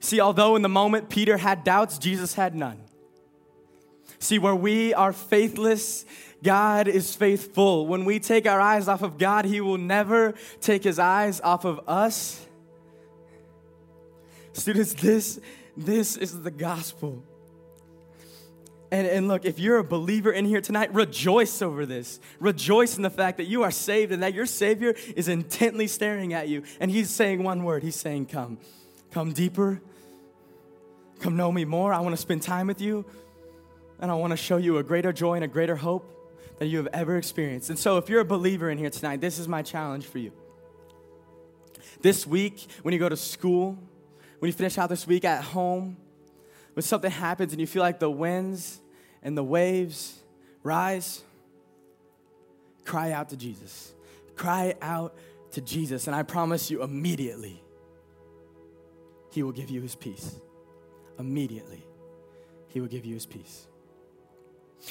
See, 0.00 0.20
although 0.20 0.56
in 0.56 0.62
the 0.62 0.68
moment 0.68 1.08
Peter 1.10 1.36
had 1.36 1.64
doubts, 1.64 1.98
Jesus 1.98 2.34
had 2.34 2.54
none. 2.54 2.80
See, 4.18 4.38
where 4.38 4.54
we 4.54 4.94
are 4.94 5.12
faithless, 5.12 6.06
God 6.42 6.88
is 6.88 7.14
faithful. 7.14 7.86
When 7.86 8.04
we 8.04 8.18
take 8.18 8.46
our 8.46 8.60
eyes 8.60 8.88
off 8.88 9.02
of 9.02 9.18
God, 9.18 9.44
He 9.44 9.60
will 9.60 9.78
never 9.78 10.34
take 10.60 10.84
His 10.84 10.98
eyes 10.98 11.40
off 11.40 11.64
of 11.64 11.80
us. 11.86 12.46
Students, 14.52 14.94
this, 14.94 15.40
this 15.76 16.16
is 16.16 16.42
the 16.42 16.50
gospel. 16.50 17.22
And, 18.90 19.06
and 19.06 19.28
look, 19.28 19.44
if 19.44 19.58
you're 19.58 19.78
a 19.78 19.84
believer 19.84 20.30
in 20.30 20.44
here 20.44 20.60
tonight, 20.60 20.94
rejoice 20.94 21.60
over 21.60 21.86
this. 21.86 22.20
Rejoice 22.38 22.96
in 22.96 23.02
the 23.02 23.10
fact 23.10 23.38
that 23.38 23.46
you 23.46 23.62
are 23.64 23.70
saved 23.70 24.12
and 24.12 24.22
that 24.22 24.32
your 24.32 24.46
Savior 24.46 24.94
is 25.16 25.28
intently 25.28 25.88
staring 25.88 26.32
at 26.32 26.48
you. 26.48 26.62
And 26.78 26.90
He's 26.90 27.10
saying 27.10 27.42
one 27.42 27.64
word 27.64 27.82
He's 27.82 27.96
saying, 27.96 28.26
Come, 28.26 28.58
come 29.10 29.32
deeper. 29.32 29.80
Come 31.20 31.36
know 31.36 31.50
me 31.50 31.64
more. 31.64 31.92
I 31.92 32.00
want 32.00 32.14
to 32.14 32.20
spend 32.20 32.42
time 32.42 32.66
with 32.66 32.80
you. 32.80 33.04
And 33.98 34.10
I 34.10 34.14
want 34.14 34.32
to 34.32 34.36
show 34.36 34.58
you 34.58 34.78
a 34.78 34.82
greater 34.82 35.12
joy 35.12 35.34
and 35.34 35.44
a 35.44 35.48
greater 35.48 35.76
hope 35.76 36.12
that 36.58 36.66
you 36.66 36.76
have 36.78 36.88
ever 36.92 37.16
experienced. 37.16 37.70
And 37.70 37.78
so, 37.78 37.96
if 37.96 38.08
you're 38.08 38.20
a 38.20 38.24
believer 38.24 38.70
in 38.70 38.78
here 38.78 38.90
tonight, 38.90 39.20
this 39.20 39.38
is 39.38 39.48
my 39.48 39.62
challenge 39.62 40.06
for 40.06 40.18
you. 40.18 40.32
This 42.02 42.26
week, 42.26 42.66
when 42.82 42.92
you 42.92 43.00
go 43.00 43.08
to 43.08 43.16
school, 43.16 43.78
when 44.38 44.48
you 44.48 44.52
finish 44.52 44.76
out 44.78 44.90
this 44.90 45.06
week 45.06 45.24
at 45.24 45.42
home, 45.42 45.96
when 46.76 46.82
something 46.82 47.10
happens 47.10 47.52
and 47.54 47.60
you 47.60 47.66
feel 47.66 47.80
like 47.80 47.98
the 48.00 48.10
winds 48.10 48.82
and 49.22 49.34
the 49.34 49.42
waves 49.42 50.14
rise, 50.62 51.22
cry 52.84 53.12
out 53.12 53.30
to 53.30 53.36
Jesus. 53.38 53.94
Cry 54.34 54.74
out 54.82 55.16
to 55.52 55.62
Jesus, 55.62 56.06
and 56.06 56.14
I 56.14 56.22
promise 56.22 56.70
you 56.70 56.82
immediately, 56.82 57.62
He 59.32 59.42
will 59.42 59.52
give 59.52 59.70
you 59.70 59.80
His 59.80 59.94
peace. 59.94 60.36
Immediately, 61.18 61.82
He 62.68 62.82
will 62.82 62.88
give 62.88 63.06
you 63.06 63.14
His 63.14 63.24
peace. 63.24 63.66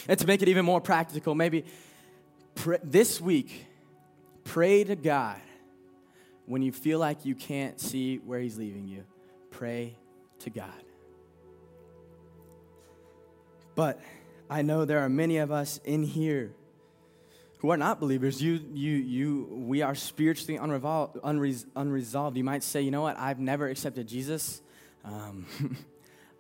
And 0.07 0.17
to 0.17 0.25
make 0.25 0.41
it 0.41 0.47
even 0.47 0.65
more 0.65 0.81
practical, 0.81 1.35
maybe 1.35 1.65
this 2.83 3.21
week, 3.21 3.63
pray 4.43 4.83
to 4.85 4.95
God 4.95 5.39
when 6.47 6.63
you 6.63 6.71
feel 6.71 6.97
like 6.97 7.25
you 7.25 7.35
can't 7.35 7.79
see 7.79 8.17
where 8.17 8.39
He's 8.39 8.57
leaving 8.57 8.87
you. 8.87 9.03
Pray 9.51 9.95
to 10.39 10.49
God. 10.49 10.73
But 13.75 14.01
I 14.49 14.61
know 14.61 14.85
there 14.85 14.99
are 14.99 15.09
many 15.09 15.37
of 15.37 15.51
us 15.51 15.79
in 15.83 16.03
here 16.03 16.53
who 17.59 17.71
are 17.71 17.77
not 17.77 17.99
believers. 17.99 18.41
You, 18.41 18.61
you, 18.73 18.91
you, 18.91 19.47
we 19.51 19.81
are 19.81 19.95
spiritually 19.95 20.57
unrevolved, 20.57 21.17
unres, 21.17 21.65
unresolved. 21.75 22.37
You 22.37 22.43
might 22.43 22.63
say, 22.63 22.81
you 22.81 22.91
know 22.91 23.01
what, 23.01 23.17
I've 23.19 23.39
never 23.39 23.67
accepted 23.67 24.07
Jesus. 24.07 24.61
Um, 25.03 25.45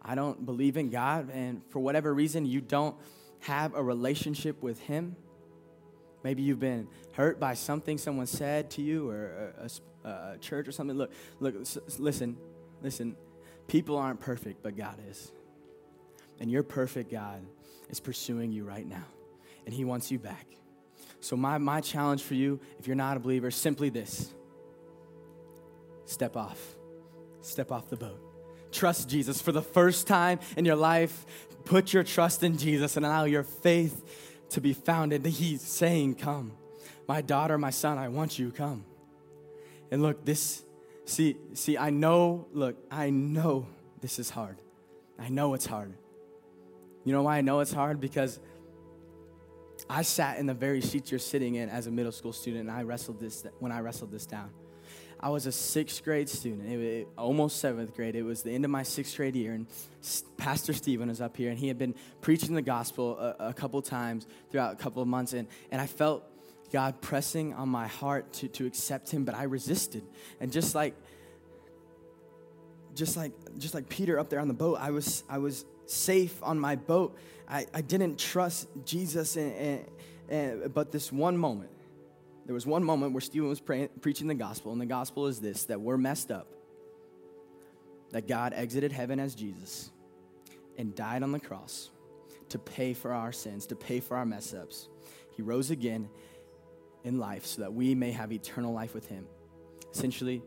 I 0.01 0.15
don't 0.15 0.45
believe 0.45 0.77
in 0.77 0.91
God, 0.91 1.31
and 1.33 1.61
for 1.69 1.79
whatever 1.79 2.13
reason, 2.13 2.45
you 2.45 2.61
don't 2.61 2.95
have 3.39 3.73
a 3.73 3.81
relationship 3.81 4.61
with 4.61 4.79
Him. 4.79 5.15
Maybe 6.23 6.43
you've 6.43 6.59
been 6.59 6.87
hurt 7.13 7.39
by 7.39 7.55
something 7.55 7.97
someone 7.97 8.27
said 8.27 8.69
to 8.71 8.81
you 8.81 9.09
or 9.09 9.53
a, 9.59 10.07
a, 10.07 10.09
a 10.09 10.37
church 10.37 10.67
or 10.67 10.71
something. 10.71 10.95
Look, 10.95 11.11
look, 11.39 11.55
listen, 11.97 12.37
listen. 12.81 13.15
People 13.67 13.97
aren't 13.97 14.19
perfect, 14.19 14.61
but 14.61 14.77
God 14.77 14.99
is. 15.09 15.31
And 16.39 16.51
your 16.51 16.63
perfect 16.63 17.11
God 17.11 17.41
is 17.89 17.99
pursuing 17.99 18.51
you 18.51 18.63
right 18.63 18.85
now, 18.85 19.05
and 19.65 19.73
He 19.73 19.85
wants 19.85 20.11
you 20.11 20.19
back. 20.19 20.47
So, 21.21 21.35
my, 21.35 21.57
my 21.57 21.81
challenge 21.81 22.21
for 22.23 22.35
you, 22.35 22.59
if 22.79 22.87
you're 22.87 22.95
not 22.95 23.17
a 23.17 23.19
believer, 23.19 23.47
is 23.47 23.55
simply 23.55 23.89
this 23.89 24.33
step 26.05 26.37
off. 26.37 26.75
Step 27.41 27.71
off 27.71 27.89
the 27.89 27.95
boat. 27.95 28.19
Trust 28.71 29.09
Jesus 29.09 29.41
for 29.41 29.51
the 29.51 29.61
first 29.61 30.07
time 30.07 30.39
in 30.57 30.65
your 30.65 30.75
life. 30.75 31.25
Put 31.63 31.93
your 31.93 32.03
trust 32.03 32.43
in 32.43 32.57
Jesus 32.57 32.97
and 32.97 33.05
allow 33.05 33.23
your 33.23 33.43
faith 33.43 34.03
to 34.49 34.61
be 34.61 34.73
founded. 34.73 35.25
He's 35.25 35.61
saying, 35.61 36.15
Come. 36.15 36.51
My 37.07 37.21
daughter, 37.21 37.57
my 37.57 37.69
son, 37.69 37.97
I 37.97 38.07
want 38.07 38.39
you, 38.39 38.51
come. 38.51 38.83
And 39.91 40.01
look, 40.01 40.25
this, 40.25 40.63
see, 41.05 41.37
see, 41.53 41.77
I 41.77 41.91
know, 41.91 42.47
look, 42.51 42.75
I 42.89 43.11
know 43.11 43.67
this 44.01 44.17
is 44.17 44.31
hard. 44.31 44.57
I 45.19 45.29
know 45.29 45.53
it's 45.53 45.67
hard. 45.67 45.93
You 47.05 47.13
know 47.13 47.21
why 47.21 47.37
I 47.37 47.41
know 47.41 47.59
it's 47.61 47.71
hard? 47.71 48.01
Because 48.01 48.39
I 49.89 50.01
sat 50.01 50.39
in 50.39 50.47
the 50.47 50.53
very 50.53 50.81
seat 50.81 51.11
you're 51.11 51.19
sitting 51.19 51.55
in 51.55 51.69
as 51.69 51.87
a 51.87 51.91
middle 51.91 52.11
school 52.11 52.33
student, 52.33 52.67
and 52.67 52.77
I 52.77 52.83
wrestled 52.83 53.19
this 53.19 53.45
when 53.59 53.71
I 53.71 53.79
wrestled 53.79 54.11
this 54.11 54.25
down. 54.25 54.49
I 55.19 55.29
was 55.29 55.45
a 55.45 55.51
sixth 55.51 56.03
grade 56.03 56.27
student, 56.27 56.67
it, 56.67 56.79
it, 56.79 57.07
almost 57.17 57.59
seventh 57.59 57.95
grade. 57.95 58.15
It 58.15 58.23
was 58.23 58.41
the 58.41 58.51
end 58.51 58.65
of 58.65 58.71
my 58.71 58.83
sixth 58.83 59.15
grade 59.15 59.35
year, 59.35 59.53
and 59.53 59.67
Pastor 60.37 60.73
Stephen 60.73 61.07
was 61.07 61.21
up 61.21 61.37
here, 61.37 61.51
and 61.51 61.57
he 61.57 61.67
had 61.67 61.77
been 61.77 61.95
preaching 62.21 62.55
the 62.55 62.61
gospel 62.61 63.17
a, 63.17 63.49
a 63.49 63.53
couple 63.53 63.81
times 63.81 64.27
throughout 64.51 64.73
a 64.73 64.75
couple 64.75 65.01
of 65.01 65.07
months, 65.07 65.33
and, 65.33 65.47
and 65.71 65.79
I 65.79 65.87
felt 65.87 66.23
God 66.73 66.99
pressing 67.01 67.53
on 67.53 67.69
my 67.69 67.87
heart 67.87 68.33
to, 68.33 68.47
to 68.49 68.65
accept 68.65 69.11
him, 69.11 69.23
but 69.23 69.35
I 69.35 69.43
resisted. 69.43 70.03
And 70.39 70.51
just 70.51 70.75
like 70.75 70.95
just 72.95 73.17
like 73.17 73.33
just 73.57 73.73
like 73.73 73.89
Peter 73.89 74.17
up 74.17 74.29
there 74.29 74.39
on 74.39 74.47
the 74.47 74.53
boat, 74.53 74.79
I 74.79 74.91
was 74.91 75.23
I 75.29 75.37
was 75.37 75.65
safe 75.85 76.41
on 76.43 76.59
my 76.59 76.75
boat. 76.75 77.17
I, 77.47 77.65
I 77.73 77.81
didn't 77.81 78.17
trust 78.17 78.67
Jesus, 78.85 79.37
and, 79.37 79.85
but 80.73 80.91
this 80.91 81.11
one 81.11 81.37
moment, 81.37 81.71
there 82.45 82.53
was 82.53 82.65
one 82.65 82.83
moment 82.83 83.13
where 83.13 83.21
Stephen 83.21 83.49
was 83.49 83.59
preaching 83.59 84.27
the 84.27 84.35
gospel, 84.35 84.71
and 84.71 84.81
the 84.81 84.85
gospel 84.85 85.27
is 85.27 85.39
this 85.39 85.65
that 85.65 85.81
we're 85.81 85.97
messed 85.97 86.31
up, 86.31 86.47
that 88.11 88.27
God 88.27 88.53
exited 88.55 88.91
heaven 88.91 89.19
as 89.19 89.35
Jesus 89.35 89.91
and 90.77 90.95
died 90.95 91.23
on 91.23 91.31
the 91.31 91.39
cross 91.39 91.89
to 92.49 92.59
pay 92.59 92.93
for 92.93 93.13
our 93.13 93.31
sins, 93.31 93.65
to 93.67 93.75
pay 93.75 93.99
for 93.99 94.17
our 94.17 94.25
mess 94.25 94.53
ups. 94.53 94.89
He 95.35 95.41
rose 95.41 95.71
again 95.71 96.09
in 97.03 97.19
life 97.19 97.45
so 97.45 97.61
that 97.61 97.73
we 97.73 97.95
may 97.95 98.11
have 98.11 98.31
eternal 98.31 98.73
life 98.73 98.93
with 98.93 99.07
Him. 99.07 99.27
Essentially, 99.93 100.41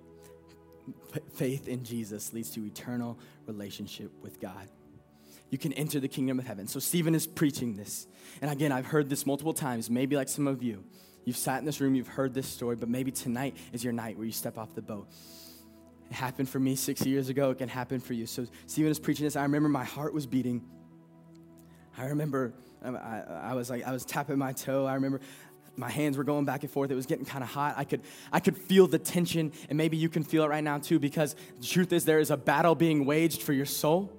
faith 1.33 1.69
in 1.69 1.85
Jesus 1.85 2.33
leads 2.33 2.51
to 2.51 2.65
eternal 2.65 3.19
relationship 3.47 4.11
with 4.23 4.41
God 4.41 4.69
you 5.51 5.59
can 5.59 5.73
enter 5.73 6.01
the 6.01 6.09
kingdom 6.09 6.39
of 6.39 6.47
heaven. 6.47 6.67
So 6.67 6.81
Stephen 6.81 7.15
is 7.15 7.27
preaching 7.27 7.75
this. 7.75 8.07
And 8.43 8.51
again, 8.51 8.73
I've 8.73 8.87
heard 8.87 9.09
this 9.09 9.27
multiple 9.27 9.55
times, 9.55 9.89
maybe 9.89 10.17
like 10.17 10.29
some 10.29 10.47
of 10.47 10.63
you. 10.63 10.85
You've 11.25 11.37
sat 11.37 11.59
in 11.59 11.65
this 11.65 11.81
room, 11.81 11.95
you've 11.95 12.09
heard 12.09 12.35
this 12.35 12.47
story, 12.47 12.77
but 12.77 12.89
maybe 12.89 13.11
tonight 13.11 13.57
is 13.73 13.85
your 13.85 13.93
night 13.93 14.17
where 14.17 14.27
you 14.27 14.33
step 14.33 14.57
off 14.59 14.75
the 14.75 14.83
boat. 14.83 15.09
It 16.11 16.15
happened 16.15 16.49
for 16.49 16.59
me 16.59 16.75
six 16.75 17.05
years 17.05 17.29
ago. 17.29 17.51
It 17.51 17.59
can 17.59 17.69
happen 17.69 18.01
for 18.01 18.15
you. 18.15 18.27
So 18.27 18.47
Stephen 18.67 18.91
is 18.91 18.99
preaching 18.99 19.25
this. 19.25 19.37
I 19.37 19.43
remember 19.43 19.69
my 19.69 19.85
heart 19.85 20.15
was 20.15 20.27
beating. 20.27 20.65
I 21.97 22.07
remember 22.07 22.55
um, 22.83 22.97
I, 22.97 23.23
I, 23.51 23.55
was 23.55 23.69
like 23.69 23.87
I 23.87 23.93
was 23.93 24.05
tapping 24.05 24.39
my 24.39 24.53
toe. 24.53 24.87
I 24.87 24.95
remember 24.95 25.21
my 25.77 25.91
hands 25.91 26.17
were 26.17 26.25
going 26.25 26.45
back 26.45 26.63
and 26.63 26.71
forth. 26.71 26.91
It 26.91 26.95
was 26.95 27.07
getting 27.07 27.25
kind 27.25 27.43
of 27.43 27.51
hot. 27.51 27.75
I 27.77 27.85
could 27.85 28.03
I 28.33 28.41
could 28.41 28.57
feel 28.57 28.87
the 28.87 28.99
tension, 28.99 29.53
and 29.69 29.77
maybe 29.77 29.97
you 29.97 30.09
can 30.09 30.25
feel 30.25 30.45
it 30.45 30.49
right 30.49 30.65
now 30.65 30.79
too. 30.79 30.99
Because 30.99 31.35
the 31.61 31.67
truth 31.67 31.93
is, 31.93 32.05
there 32.05 32.21
is 32.21 32.31
a 32.31 32.37
battle 32.37 32.75
being 32.75 33.05
waged 33.05 33.43
for 33.43 33.53
your 33.53 33.67
soul. 33.67 34.18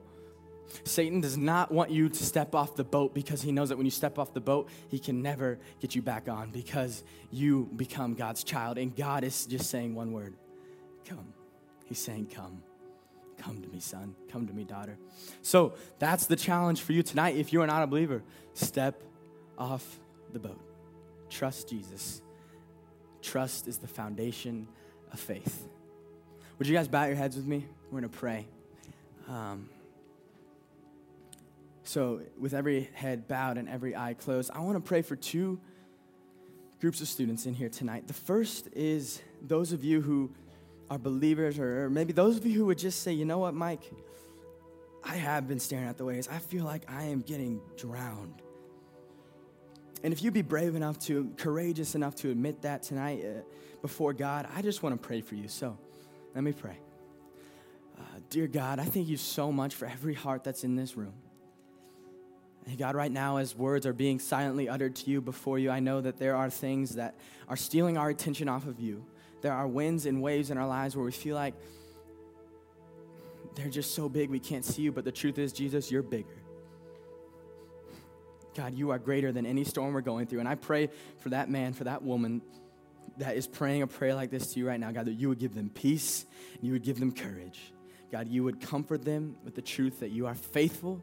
Satan 0.84 1.22
does 1.22 1.38
not 1.38 1.72
want 1.72 1.92
you 1.92 2.10
to 2.10 2.24
step 2.24 2.56
off 2.56 2.76
the 2.76 2.84
boat 2.84 3.14
because 3.14 3.42
he 3.42 3.52
knows 3.52 3.70
that 3.70 3.78
when 3.78 3.86
you 3.86 3.92
step 3.92 4.20
off 4.20 4.34
the 4.34 4.42
boat, 4.42 4.70
he 4.88 5.00
can 5.00 5.22
never 5.22 5.60
get 5.80 5.96
you 5.96 6.02
back 6.02 6.30
on 6.30 6.52
because 6.52 7.04
you 7.32 7.70
become 7.76 8.14
God's 8.14 8.44
child. 8.44 8.78
And 8.78 8.96
God 8.96 9.24
is 9.24 9.46
just 9.46 9.70
saying 9.70 9.96
one 9.96 10.12
word 10.12 10.36
come. 11.06 11.34
He's 11.86 12.00
saying, 12.00 12.28
Come. 12.28 12.64
Come 13.40 13.62
to 13.62 13.70
me, 13.70 13.80
son. 13.80 14.16
Come 14.30 14.48
to 14.48 14.54
me, 14.54 14.66
daughter. 14.66 14.98
So 15.42 15.74
that's 15.98 16.26
the 16.26 16.36
challenge 16.36 16.82
for 16.82 16.92
you 16.92 17.02
tonight. 17.02 17.38
If 17.38 17.54
you 17.54 17.62
are 17.62 17.68
not 17.68 17.84
a 17.84 17.88
believer, 17.88 18.22
step 18.54 19.02
off 19.58 20.00
the 20.34 20.40
boat. 20.40 20.60
Trust 21.30 21.70
Jesus. 21.70 22.22
Trust 23.22 23.68
is 23.68 23.78
the 23.78 23.88
foundation 23.88 24.68
of 25.14 25.20
faith. 25.20 25.68
Would 26.58 26.68
you 26.68 26.76
guys 26.76 26.90
bow 26.90 27.06
your 27.06 27.16
heads 27.16 27.38
with 27.38 27.46
me? 27.46 27.66
We're 27.86 28.02
going 28.02 28.12
to 28.12 28.18
pray. 28.18 28.46
Um, 29.30 29.70
so, 31.90 32.22
with 32.38 32.54
every 32.54 32.88
head 32.94 33.28
bowed 33.28 33.58
and 33.58 33.68
every 33.68 33.96
eye 33.96 34.14
closed, 34.14 34.52
I 34.54 34.60
want 34.60 34.76
to 34.76 34.80
pray 34.80 35.02
for 35.02 35.16
two 35.16 35.60
groups 36.80 37.02
of 37.02 37.08
students 37.08 37.48
in 37.48 37.56
here 37.56 37.68
tonight. 37.68 38.06
The 38.06 38.14
first 38.14 38.68
is 38.74 39.24
those 39.42 39.72
of 39.72 39.84
you 39.84 40.00
who 40.00 40.32
are 40.92 41.00
believers, 41.00 41.58
or 41.58 41.90
maybe 41.90 42.14
those 42.14 42.38
of 42.38 42.46
you 42.46 42.54
who 42.54 42.68
would 42.68 42.78
just 42.78 43.02
say, 43.02 43.14
you 43.14 43.26
know 43.26 43.40
what, 43.40 43.56
Mike, 43.56 43.92
I 45.04 45.16
have 45.16 45.48
been 45.48 45.60
staring 45.60 45.88
at 45.88 45.98
the 45.98 46.06
waves. 46.06 46.28
I 46.28 46.38
feel 46.38 46.64
like 46.64 46.84
I 46.88 47.06
am 47.06 47.22
getting 47.22 47.60
drowned. 47.76 48.44
And 50.04 50.14
if 50.14 50.22
you'd 50.22 50.36
be 50.36 50.44
brave 50.44 50.76
enough 50.76 51.00
to, 51.08 51.34
courageous 51.38 51.96
enough 51.96 52.14
to 52.18 52.30
admit 52.30 52.62
that 52.62 52.84
tonight 52.84 53.26
uh, 53.26 53.42
before 53.82 54.14
God, 54.14 54.48
I 54.56 54.62
just 54.62 54.84
want 54.84 55.02
to 55.02 55.08
pray 55.08 55.22
for 55.22 55.34
you. 55.34 55.48
So 55.48 55.76
let 56.36 56.44
me 56.44 56.52
pray. 56.52 56.78
Uh, 57.98 58.04
dear 58.30 58.46
God, 58.46 58.78
I 58.78 58.86
thank 58.86 59.08
you 59.08 59.18
so 59.18 59.52
much 59.52 59.74
for 59.74 59.88
every 59.88 60.14
heart 60.14 60.44
that's 60.44 60.64
in 60.64 60.76
this 60.76 60.96
room. 60.96 61.14
God, 62.78 62.96
right 62.96 63.12
now, 63.12 63.38
as 63.38 63.56
words 63.56 63.86
are 63.86 63.94
being 63.94 64.20
silently 64.20 64.68
uttered 64.70 64.96
to 64.98 65.10
you 65.10 65.22
before 65.22 65.58
you, 65.58 65.72
I 65.72 65.80
know 65.80 66.02
that 66.02 66.18
there 66.18 66.36
are 66.36 66.50
things 66.50 66.96
that 66.96 67.16
are 67.48 67.56
stealing 67.56 67.98
our 67.98 68.10
attention 68.10 68.50
off 68.50 68.68
of 68.68 68.80
you. 68.80 69.06
There 69.42 69.54
are 69.54 69.68
winds 69.68 70.06
and 70.06 70.22
waves 70.22 70.52
in 70.52 70.58
our 70.58 70.68
lives 70.68 70.96
where 70.96 71.06
we 71.06 71.12
feel 71.12 71.36
like 71.36 71.54
they're 73.56 73.70
just 73.70 73.96
so 73.96 74.10
big 74.10 74.30
we 74.30 74.40
can't 74.40 74.66
see 74.66 74.82
you, 74.82 74.92
but 74.92 75.06
the 75.06 75.12
truth 75.12 75.38
is, 75.38 75.54
Jesus, 75.54 75.90
you're 75.92 76.04
bigger. 76.04 76.28
God, 78.56 78.74
you 78.74 78.92
are 78.92 79.00
greater 79.00 79.32
than 79.32 79.46
any 79.46 79.64
storm 79.64 79.94
we're 79.94 80.02
going 80.02 80.28
through. 80.28 80.40
And 80.40 80.48
I 80.48 80.56
pray 80.56 80.90
for 81.20 81.30
that 81.30 81.50
man, 81.50 81.74
for 81.74 81.86
that 81.86 82.04
woman 82.04 82.42
that 83.18 83.36
is 83.36 83.48
praying 83.48 83.82
a 83.82 83.88
prayer 83.88 84.16
like 84.16 84.32
this 84.32 84.54
to 84.54 84.60
you 84.60 84.68
right 84.68 84.80
now, 84.80 84.92
God, 84.92 85.06
that 85.06 85.14
you 85.14 85.30
would 85.30 85.40
give 85.40 85.56
them 85.56 85.70
peace 85.70 86.26
and 86.56 86.64
you 86.64 86.74
would 86.74 86.84
give 86.84 87.00
them 87.00 87.12
courage. 87.12 87.74
God, 88.12 88.28
you 88.28 88.44
would 88.44 88.60
comfort 88.60 89.06
them 89.06 89.38
with 89.44 89.56
the 89.56 89.62
truth 89.62 90.00
that 90.00 90.10
you 90.10 90.26
are 90.28 90.36
faithful 90.36 91.02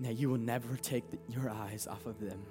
and 0.00 0.08
that 0.08 0.14
you 0.18 0.30
will 0.30 0.38
never 0.38 0.76
take 0.76 1.04
the, 1.10 1.18
your 1.28 1.50
eyes 1.50 1.86
off 1.86 2.06
of 2.06 2.18
them. 2.20 2.42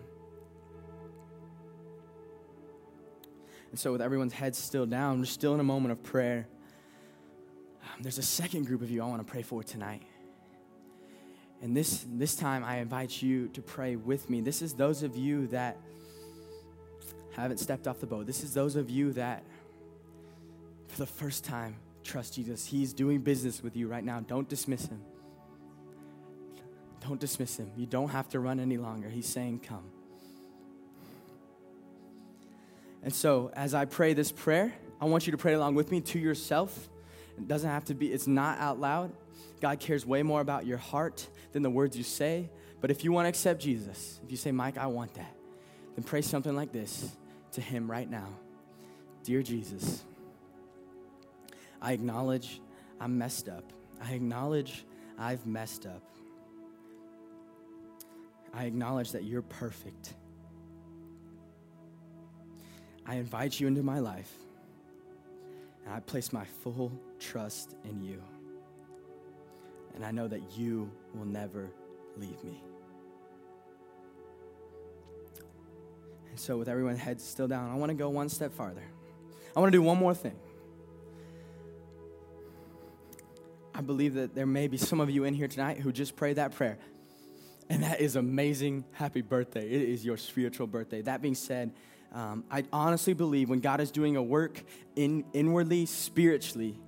And 3.71 3.79
so, 3.79 3.91
with 3.91 4.03
everyone's 4.03 4.33
heads 4.33 4.59
still 4.59 4.85
down, 4.85 5.17
we're 5.17 5.25
still 5.25 5.55
in 5.55 5.59
a 5.59 5.63
moment 5.63 5.91
of 5.91 6.03
prayer. 6.03 6.47
Um, 7.81 8.03
there's 8.03 8.19
a 8.19 8.23
second 8.23 8.67
group 8.67 8.83
of 8.83 8.91
you 8.91 9.01
I 9.01 9.07
want 9.07 9.25
to 9.25 9.31
pray 9.31 9.41
for 9.41 9.63
tonight. 9.63 10.03
And 11.63 11.75
this, 11.75 12.05
this 12.07 12.35
time, 12.35 12.63
I 12.63 12.77
invite 12.77 13.19
you 13.19 13.47
to 13.49 13.63
pray 13.63 13.95
with 13.95 14.29
me. 14.29 14.41
This 14.41 14.61
is 14.61 14.73
those 14.73 15.01
of 15.01 15.15
you 15.15 15.47
that 15.47 15.75
haven't 17.31 17.57
stepped 17.57 17.87
off 17.87 17.99
the 17.99 18.05
boat. 18.05 18.27
This 18.27 18.43
is 18.43 18.53
those 18.53 18.75
of 18.75 18.91
you 18.91 19.11
that, 19.13 19.43
for 20.87 20.99
the 20.99 21.07
first 21.07 21.43
time, 21.43 21.77
trust 22.03 22.35
Jesus. 22.35 22.67
He's 22.67 22.93
doing 22.93 23.21
business 23.21 23.63
with 23.63 23.75
you 23.75 23.87
right 23.87 24.03
now. 24.03 24.19
Don't 24.19 24.47
dismiss 24.47 24.85
him. 24.85 25.01
Don't 27.09 27.19
dismiss 27.19 27.57
him. 27.57 27.71
You 27.75 27.87
don't 27.87 28.09
have 28.09 28.29
to 28.29 28.39
run 28.39 28.59
any 28.59 28.77
longer. 28.77 29.09
He's 29.09 29.25
saying, 29.25 29.61
Come. 29.61 29.83
And 33.01 33.11
so, 33.11 33.49
as 33.55 33.73
I 33.73 33.85
pray 33.85 34.13
this 34.13 34.31
prayer, 34.31 34.71
I 35.01 35.05
want 35.05 35.25
you 35.25 35.31
to 35.31 35.37
pray 35.37 35.53
along 35.53 35.73
with 35.73 35.89
me 35.89 36.01
to 36.01 36.19
yourself. 36.19 36.87
It 37.35 37.47
doesn't 37.47 37.67
have 37.67 37.85
to 37.85 37.95
be, 37.95 38.13
it's 38.13 38.27
not 38.27 38.59
out 38.59 38.79
loud. 38.79 39.11
God 39.59 39.79
cares 39.79 40.05
way 40.05 40.21
more 40.21 40.39
about 40.39 40.67
your 40.67 40.77
heart 40.77 41.27
than 41.51 41.63
the 41.63 41.69
words 41.71 41.97
you 41.97 42.03
say. 42.03 42.47
But 42.79 42.91
if 42.91 43.03
you 43.03 43.11
want 43.11 43.25
to 43.25 43.29
accept 43.29 43.59
Jesus, 43.59 44.19
if 44.23 44.29
you 44.29 44.37
say, 44.37 44.51
Mike, 44.51 44.77
I 44.77 44.85
want 44.85 45.15
that, 45.15 45.33
then 45.95 46.03
pray 46.03 46.21
something 46.21 46.55
like 46.55 46.71
this 46.71 47.09
to 47.53 47.61
Him 47.61 47.89
right 47.89 48.07
now 48.07 48.27
Dear 49.23 49.41
Jesus, 49.41 50.03
I 51.81 51.93
acknowledge 51.93 52.61
I'm 53.01 53.17
messed 53.17 53.49
up. 53.49 53.63
I 53.99 54.13
acknowledge 54.13 54.85
I've 55.17 55.47
messed 55.47 55.87
up. 55.87 56.03
I 58.53 58.65
acknowledge 58.65 59.11
that 59.11 59.23
you're 59.23 59.41
perfect. 59.41 60.13
I 63.05 63.15
invite 63.15 63.59
you 63.59 63.67
into 63.67 63.83
my 63.83 63.99
life, 63.99 64.31
and 65.85 65.93
I 65.93 65.99
place 65.99 66.31
my 66.31 66.45
full 66.63 66.91
trust 67.19 67.75
in 67.83 68.03
you. 68.03 68.21
And 69.95 70.05
I 70.05 70.11
know 70.11 70.27
that 70.27 70.57
you 70.57 70.91
will 71.13 71.25
never 71.25 71.69
leave 72.17 72.43
me. 72.43 72.61
And 76.29 76.39
so, 76.39 76.57
with 76.57 76.69
everyone's 76.69 76.99
heads 76.99 77.23
still 77.23 77.47
down, 77.47 77.69
I 77.71 77.75
want 77.75 77.89
to 77.89 77.95
go 77.95 78.09
one 78.09 78.29
step 78.29 78.53
farther. 78.53 78.83
I 79.55 79.59
want 79.59 79.71
to 79.71 79.77
do 79.77 79.81
one 79.81 79.97
more 79.97 80.13
thing. 80.13 80.37
I 83.73 83.81
believe 83.81 84.15
that 84.15 84.35
there 84.35 84.45
may 84.45 84.67
be 84.67 84.77
some 84.77 84.99
of 84.99 85.09
you 85.09 85.23
in 85.23 85.33
here 85.33 85.47
tonight 85.47 85.77
who 85.79 85.91
just 85.91 86.15
prayed 86.15 86.35
that 86.35 86.53
prayer. 86.53 86.77
And 87.69 87.83
that 87.83 88.01
is 88.01 88.15
amazing. 88.15 88.83
Happy 88.93 89.21
birthday. 89.21 89.69
It 89.69 89.81
is 89.83 90.03
your 90.03 90.17
spiritual 90.17 90.65
birthday. 90.65 91.01
That 91.03 91.21
being 91.21 91.35
said, 91.35 91.71
um, 92.11 92.43
I 92.49 92.63
honestly 92.73 93.13
believe 93.13 93.49
when 93.49 93.59
God 93.59 93.79
is 93.79 93.91
doing 93.91 94.15
a 94.15 94.23
work 94.23 94.63
in, 94.95 95.23
inwardly, 95.33 95.85
spiritually, 95.85 96.79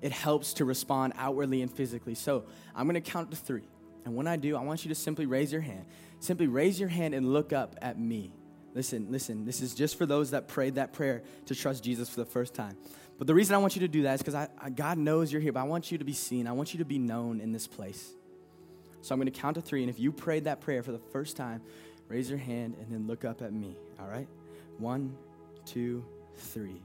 it 0.00 0.12
helps 0.12 0.54
to 0.54 0.64
respond 0.64 1.12
outwardly 1.16 1.60
and 1.60 1.70
physically. 1.70 2.14
So 2.14 2.44
I'm 2.74 2.86
going 2.86 2.94
to 2.94 3.10
count 3.10 3.30
to 3.30 3.36
three. 3.36 3.68
And 4.06 4.16
when 4.16 4.26
I 4.26 4.36
do, 4.36 4.56
I 4.56 4.62
want 4.62 4.84
you 4.84 4.88
to 4.88 4.94
simply 4.94 5.26
raise 5.26 5.52
your 5.52 5.60
hand. 5.60 5.84
Simply 6.20 6.46
raise 6.46 6.80
your 6.80 6.88
hand 6.88 7.14
and 7.14 7.32
look 7.32 7.52
up 7.52 7.76
at 7.82 7.98
me. 7.98 8.32
Listen, 8.74 9.06
listen, 9.10 9.44
this 9.44 9.60
is 9.60 9.74
just 9.74 9.96
for 9.96 10.06
those 10.06 10.30
that 10.30 10.48
prayed 10.48 10.76
that 10.76 10.92
prayer 10.92 11.22
to 11.46 11.54
trust 11.54 11.84
Jesus 11.84 12.08
for 12.08 12.20
the 12.20 12.26
first 12.26 12.54
time. 12.54 12.76
But 13.18 13.26
the 13.26 13.34
reason 13.34 13.54
I 13.54 13.58
want 13.58 13.76
you 13.76 13.80
to 13.80 13.88
do 13.88 14.02
that 14.02 14.14
is 14.14 14.22
because 14.22 14.48
God 14.74 14.98
knows 14.98 15.32
you're 15.32 15.40
here, 15.40 15.52
but 15.52 15.60
I 15.60 15.64
want 15.64 15.92
you 15.92 15.98
to 15.98 16.04
be 16.04 16.12
seen. 16.12 16.46
I 16.46 16.52
want 16.52 16.74
you 16.74 16.78
to 16.78 16.84
be 16.84 16.98
known 16.98 17.40
in 17.40 17.52
this 17.52 17.66
place. 17.66 18.12
So 19.04 19.14
I'm 19.14 19.20
going 19.20 19.30
to 19.30 19.38
count 19.38 19.56
to 19.56 19.60
three. 19.60 19.82
And 19.82 19.90
if 19.90 20.00
you 20.00 20.10
prayed 20.10 20.44
that 20.44 20.62
prayer 20.62 20.82
for 20.82 20.90
the 20.90 20.98
first 20.98 21.36
time, 21.36 21.60
raise 22.08 22.30
your 22.30 22.38
hand 22.38 22.74
and 22.80 22.90
then 22.90 23.06
look 23.06 23.26
up 23.26 23.42
at 23.42 23.52
me, 23.52 23.76
all 24.00 24.08
right? 24.08 24.26
One, 24.78 25.14
two, 25.66 26.02
three. 26.36 26.80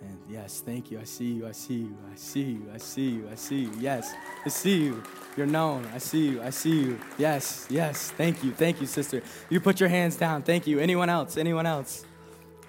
And 0.00 0.18
yes, 0.28 0.64
thank 0.66 0.90
you. 0.90 0.98
I 0.98 1.04
see 1.04 1.26
you. 1.26 1.46
I 1.46 1.52
see 1.52 1.74
you. 1.74 1.96
I 2.12 2.16
see 2.16 2.42
you. 2.42 2.68
I 2.74 2.78
see 2.78 3.08
you. 3.08 3.28
I 3.30 3.36
see 3.36 3.60
you. 3.60 3.72
Yes, 3.78 4.12
I 4.44 4.48
see 4.48 4.82
you. 4.82 5.00
You're 5.36 5.46
known. 5.46 5.88
I 5.94 5.98
see 5.98 6.28
you. 6.28 6.42
I 6.42 6.50
see 6.50 6.80
you. 6.80 6.98
Yes, 7.18 7.68
yes. 7.70 8.10
Thank 8.10 8.42
you. 8.42 8.50
Thank 8.50 8.80
you, 8.80 8.88
sister. 8.88 9.22
You 9.48 9.60
put 9.60 9.78
your 9.78 9.90
hands 9.90 10.16
down. 10.16 10.42
Thank 10.42 10.66
you. 10.66 10.80
Anyone 10.80 11.08
else? 11.08 11.36
Anyone 11.36 11.66
else? 11.66 12.04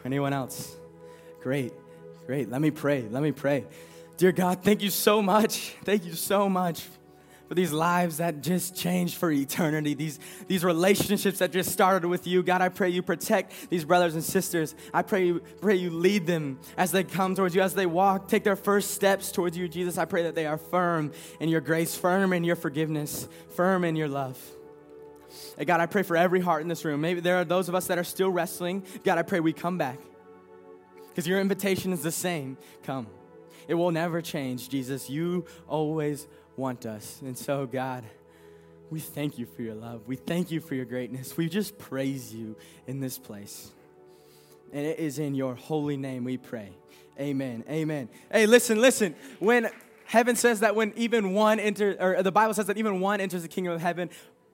Anyone 0.05 0.31
else? 0.31 0.75
Great. 1.41 1.73
Great. 2.27 2.51
Let 2.51 2.61
me 2.61 2.69
pray. 2.69 3.01
Let 3.09 3.23
me 3.23 3.31
pray. 3.31 3.65
Dear 4.17 4.31
God, 4.31 4.63
thank 4.63 4.83
you 4.83 4.91
so 4.91 5.23
much. 5.23 5.73
Thank 5.83 6.05
you 6.05 6.13
so 6.13 6.47
much 6.47 6.87
for 7.47 7.55
these 7.55 7.71
lives 7.71 8.17
that 8.17 8.41
just 8.41 8.75
changed 8.75 9.15
for 9.17 9.31
eternity, 9.31 9.93
these, 9.93 10.19
these 10.47 10.63
relationships 10.63 11.39
that 11.39 11.51
just 11.51 11.71
started 11.71 12.07
with 12.07 12.25
you. 12.25 12.41
God, 12.41 12.61
I 12.61 12.69
pray 12.69 12.89
you 12.89 13.01
protect 13.01 13.69
these 13.69 13.85
brothers 13.85 14.15
and 14.15 14.23
sisters. 14.23 14.75
I 14.93 15.01
pray 15.01 15.27
you, 15.27 15.41
pray 15.61 15.75
you 15.75 15.89
lead 15.89 16.25
them 16.25 16.59
as 16.77 16.91
they 16.91 17.03
come 17.03 17.35
towards 17.35 17.53
you, 17.53 17.61
as 17.61 17.73
they 17.73 17.85
walk, 17.85 18.27
take 18.27 18.43
their 18.43 18.55
first 18.55 18.91
steps 18.91 19.31
towards 19.31 19.57
you, 19.57 19.67
Jesus. 19.67 19.97
I 19.97 20.05
pray 20.05 20.23
that 20.23 20.35
they 20.35 20.45
are 20.45 20.57
firm 20.57 21.11
in 21.39 21.49
your 21.49 21.61
grace, 21.61 21.95
firm 21.95 22.33
in 22.33 22.43
your 22.43 22.55
forgiveness, 22.55 23.27
firm 23.55 23.83
in 23.83 23.95
your 23.95 24.07
love. 24.07 24.39
And 25.57 25.67
God, 25.67 25.79
I 25.81 25.85
pray 25.85 26.03
for 26.03 26.15
every 26.15 26.39
heart 26.39 26.61
in 26.61 26.67
this 26.67 26.85
room. 26.85 27.01
Maybe 27.01 27.19
there 27.19 27.37
are 27.37 27.45
those 27.45 27.69
of 27.69 27.75
us 27.75 27.87
that 27.87 27.97
are 27.97 28.03
still 28.03 28.29
wrestling. 28.29 28.83
God, 29.03 29.17
I 29.17 29.23
pray 29.23 29.39
we 29.39 29.53
come 29.53 29.77
back 29.77 29.99
because 31.09 31.27
your 31.27 31.39
invitation 31.39 31.93
is 31.93 32.01
the 32.01 32.11
same. 32.11 32.57
Come. 32.83 33.07
It 33.67 33.75
will 33.75 33.91
never 33.91 34.21
change, 34.21 34.69
Jesus. 34.69 35.09
You 35.09 35.45
always 35.67 36.27
want 36.55 36.85
us. 36.85 37.21
And 37.21 37.37
so, 37.37 37.65
God, 37.65 38.03
we 38.89 38.99
thank 38.99 39.39
you 39.39 39.45
for 39.45 39.61
your 39.61 39.75
love. 39.75 40.07
We 40.07 40.15
thank 40.15 40.51
you 40.51 40.59
for 40.59 40.75
your 40.75 40.85
greatness. 40.85 41.35
We 41.35 41.49
just 41.49 41.77
praise 41.77 42.33
you 42.33 42.55
in 42.87 42.99
this 42.99 43.17
place. 43.17 43.71
And 44.71 44.85
it 44.85 44.99
is 44.99 45.19
in 45.19 45.35
your 45.35 45.55
holy 45.55 45.97
name 45.97 46.23
we 46.23 46.37
pray. 46.37 46.69
Amen. 47.19 47.63
Amen. 47.69 48.09
Hey, 48.31 48.45
listen, 48.45 48.81
listen. 48.81 49.15
When 49.39 49.69
heaven 50.05 50.35
says 50.35 50.61
that 50.61 50.75
when 50.75 50.93
even 50.95 51.33
one 51.33 51.59
enters, 51.59 51.97
or 51.99 52.21
the 52.23 52.31
Bible 52.31 52.53
says 52.53 52.67
that 52.67 52.77
even 52.77 52.99
one 52.99 53.21
enters 53.21 53.43
the 53.43 53.47
kingdom 53.47 53.73
of 53.73 53.81
heaven, 53.81 54.09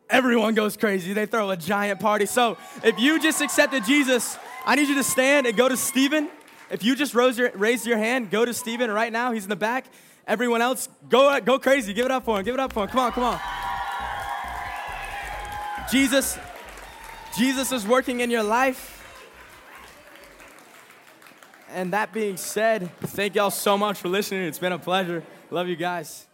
everyone 0.10 0.56
goes 0.56 0.76
crazy. 0.76 1.14
They 1.14 1.26
throw 1.26 1.50
a 1.50 1.58
giant 1.58 2.00
party. 2.00 2.26
So 2.26 2.58
if 2.84 3.00
you 3.00 3.20
just 3.20 3.42
accepted 3.42 3.86
Jesus, 3.86 4.38
I 4.66 4.76
need 4.76 4.90
you 4.90 4.96
to 4.96 5.04
stand 5.04 5.48
and 5.48 5.56
go 5.56 5.70
to 5.70 5.78
Stephen. 5.78 6.30
If 6.70 6.84
you 6.84 6.96
just 6.96 7.16
raise 7.16 7.38
your, 7.38 7.52
raise 7.56 7.86
your 7.86 7.98
hand, 7.98 8.30
go 8.30 8.46
to 8.46 8.54
Stephen 8.54 8.92
right 8.92 9.12
now. 9.12 9.32
He's 9.32 9.44
in 9.44 9.50
the 9.50 9.56
back. 9.56 9.86
Everyone 10.30 10.62
else, 10.62 10.88
go, 11.10 11.42
go 11.42 11.58
crazy. 11.58 11.92
Give 11.92 12.06
it 12.06 12.12
up 12.12 12.24
for 12.24 12.38
him. 12.38 12.46
Give 12.46 12.54
it 12.54 12.60
up 12.60 12.72
for 12.72 12.84
him. 12.84 12.90
Come 12.90 13.00
on, 13.00 13.12
come 13.12 13.24
on. 13.24 13.40
Jesus, 15.92 16.38
Jesus 17.36 17.72
is 17.72 17.88
working 17.88 18.20
in 18.20 18.30
your 18.30 18.44
life. 18.44 18.96
And 21.72 21.94
that 21.94 22.14
being 22.14 22.38
said, 22.38 22.92
thank 23.00 23.34
y'all 23.34 23.50
so 23.50 23.76
much 23.76 23.98
for 23.98 24.08
listening. 24.08 24.44
It's 24.44 24.60
been 24.60 24.72
a 24.72 24.78
pleasure. 24.78 25.24
Love 25.50 25.68
you 25.68 25.76
guys. 25.76 26.29